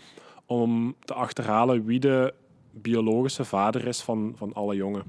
[0.45, 2.33] om te achterhalen wie de
[2.71, 5.03] biologische vader is van, van alle jongen.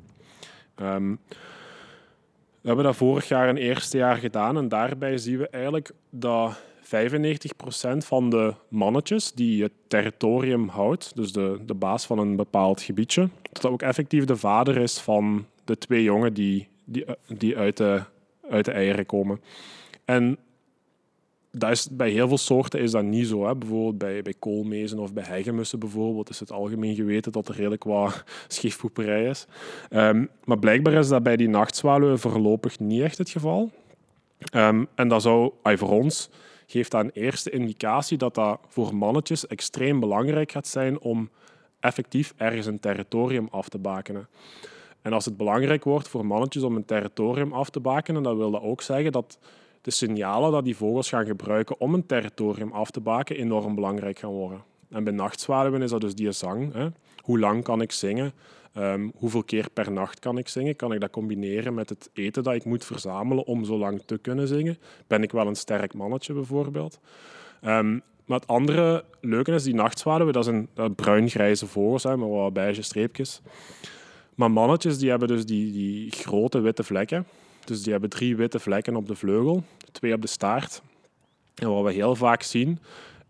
[0.74, 1.10] Ehm,
[2.60, 6.60] we hebben dat vorig jaar een eerste jaar gedaan en daarbij zien we eigenlijk dat
[6.80, 12.82] 95% van de mannetjes die het territorium houdt, dus de, de baas van een bepaald
[12.82, 17.76] gebiedje, dat ook effectief de vader is van de twee jongen die, die, die uit,
[17.76, 18.02] de,
[18.48, 19.40] uit de eieren komen.
[20.04, 20.38] En
[21.50, 23.46] dat is, bij heel veel soorten is dat niet zo.
[23.46, 23.56] Hè.
[23.56, 27.84] Bijvoorbeeld bij, bij koolmezen of bij hegemussen bijvoorbeeld is het algemeen geweten dat er redelijk
[27.84, 29.46] wat schiefpoeperij is.
[29.88, 33.70] Ehm, maar blijkbaar is dat bij die nachtzwaluwen voorlopig niet echt het geval.
[34.38, 36.30] Ehm, en dat zou, voor ons
[36.66, 41.30] geeft dat een eerste indicatie dat dat voor mannetjes extreem belangrijk gaat zijn om
[41.80, 44.28] effectief ergens een territorium af te bakenen.
[45.02, 48.50] En als het belangrijk wordt voor mannetjes om een territorium af te bakenen, dan wil
[48.50, 49.38] dat ook zeggen dat
[49.80, 54.18] de signalen dat die vogels gaan gebruiken om een territorium af te baken enorm belangrijk
[54.18, 54.62] gaan worden.
[54.90, 56.72] En bij nachtzwaluwen is dat dus die zang.
[56.72, 56.88] Hè.
[57.16, 58.32] Hoe lang kan ik zingen?
[58.72, 60.76] Ehm, hoeveel keer per nacht kan ik zingen?
[60.76, 64.18] Kan ik dat combineren met het eten dat ik moet verzamelen om zo lang te
[64.18, 64.78] kunnen zingen?
[65.06, 66.98] Ben ik wel een sterk mannetje bijvoorbeeld?
[67.60, 72.52] Ehm, maar het andere leuke is, die nachtzwaluwen, dat zijn bruin-grijze vogels hè, met wat
[72.52, 73.40] beige streepjes.
[74.34, 77.26] Maar mannetjes die hebben dus die, die grote witte vlekken.
[77.64, 80.82] Dus die hebben drie witte vlekken op de vleugel, twee op de staart.
[81.54, 82.78] En wat we heel vaak zien,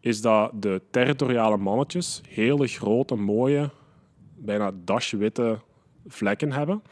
[0.01, 3.71] is dat de territoriale mannetjes hele grote, mooie,
[4.37, 5.61] bijna daswitte
[6.07, 6.83] vlekken hebben.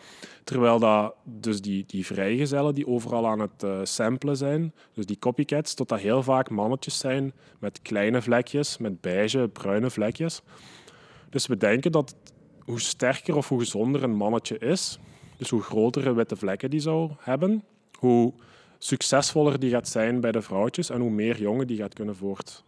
[0.45, 5.19] Terwijl dat dus die, die vrijgezellen die overal aan het uh, samplen zijn, dus die
[5.19, 10.43] copycats, tot dat heel vaak mannetjes zijn met kleine vlekjes, met beige, bruine vlekjes.
[11.31, 12.17] Dus we denken dat
[12.59, 14.99] hoe sterker of hoe gezonder een mannetje is,
[15.39, 17.63] dus hoe grotere witte vlekken die zou hebben,
[17.99, 18.33] hoe
[18.79, 22.65] succesvoller die gaat zijn bij de vrouwtjes en hoe meer jongen die gaat kunnen voort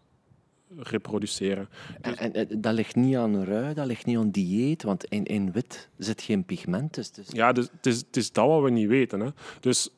[0.77, 1.69] reproduceren.
[2.01, 5.53] En, en, dat ligt niet aan rui, dat ligt niet aan dieet, want in, in
[5.53, 6.95] wit zit geen pigment.
[6.95, 7.27] Dus, dus...
[7.31, 9.21] Ja, dus, het, is, het is dat wat we niet weten.
[9.21, 9.29] Hè.
[9.61, 9.91] Dus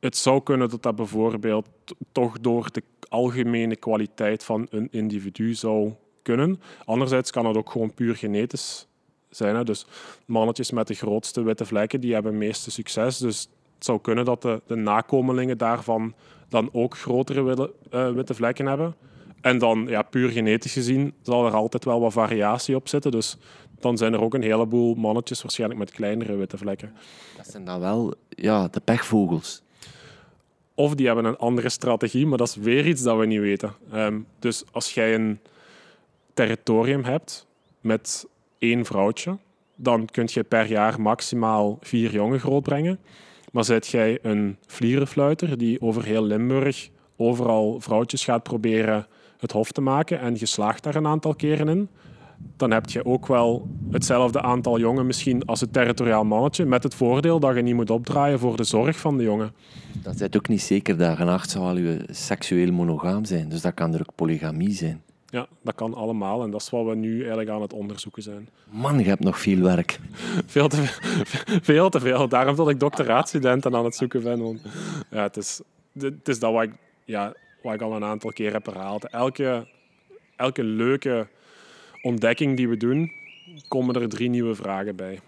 [0.00, 1.68] het zou kunnen dat dat bijvoorbeeld
[2.12, 6.60] toch door de algemene kwaliteit van een individu zou kunnen.
[6.84, 8.86] Anderzijds kan het ook gewoon puur genetisch
[9.30, 9.56] zijn.
[9.56, 9.64] Hè.
[9.64, 9.86] Dus
[10.26, 13.18] mannetjes met de grootste witte vlekken, die hebben het meeste succes.
[13.18, 16.14] Dus het zou kunnen dat de, de nakomelingen daarvan
[16.48, 18.94] dan ook grotere witte, uh, witte vlekken hebben.
[19.40, 23.10] En dan, ja, puur genetisch gezien, zal er altijd wel wat variatie op zitten.
[23.10, 23.36] Dus
[23.80, 26.92] dan zijn er ook een heleboel mannetjes waarschijnlijk met kleinere witte vlekken.
[27.36, 29.62] Dat zijn dan wel ja, de pechvogels.
[30.74, 33.74] Of die hebben een andere strategie, maar dat is weer iets dat we niet weten.
[33.94, 35.38] Um, dus als jij een
[36.34, 37.46] territorium hebt
[37.80, 38.26] met
[38.58, 39.38] één vrouwtje,
[39.76, 42.98] dan kun je per jaar maximaal vier jongen grootbrengen.
[43.52, 49.06] Maar zet jij een vlierenfluiter die over heel Limburg overal vrouwtjes gaat proberen
[49.38, 51.88] het hof te maken en je slaagt daar een aantal keren in,
[52.56, 56.94] dan heb je ook wel hetzelfde aantal jongen misschien als het territoriaal mannetje, met het
[56.94, 59.52] voordeel dat je niet moet opdraaien voor de zorg van de jongen.
[60.02, 64.14] Dat is ook niet zeker dat je seksueel monogaam zijn, dus dat kan er ook
[64.14, 65.02] polygamie zijn.
[65.30, 68.48] Ja, dat kan allemaal en dat is wat we nu eigenlijk aan het onderzoeken zijn.
[68.70, 69.98] Man, je hebt nog veel werk.
[70.46, 72.28] veel, te veel, veel te veel.
[72.28, 74.60] Daarom dat ik doctoraatstudenten aan het zoeken ben.
[75.10, 75.60] ja, het, is,
[75.98, 76.72] het is dat wat ik
[77.04, 79.04] ja, wat ik al een aantal keer heb herhaald.
[79.04, 79.66] Elke,
[80.36, 81.26] elke leuke
[82.02, 83.10] ontdekking die we doen,
[83.68, 85.20] komen er drie nieuwe vragen bij.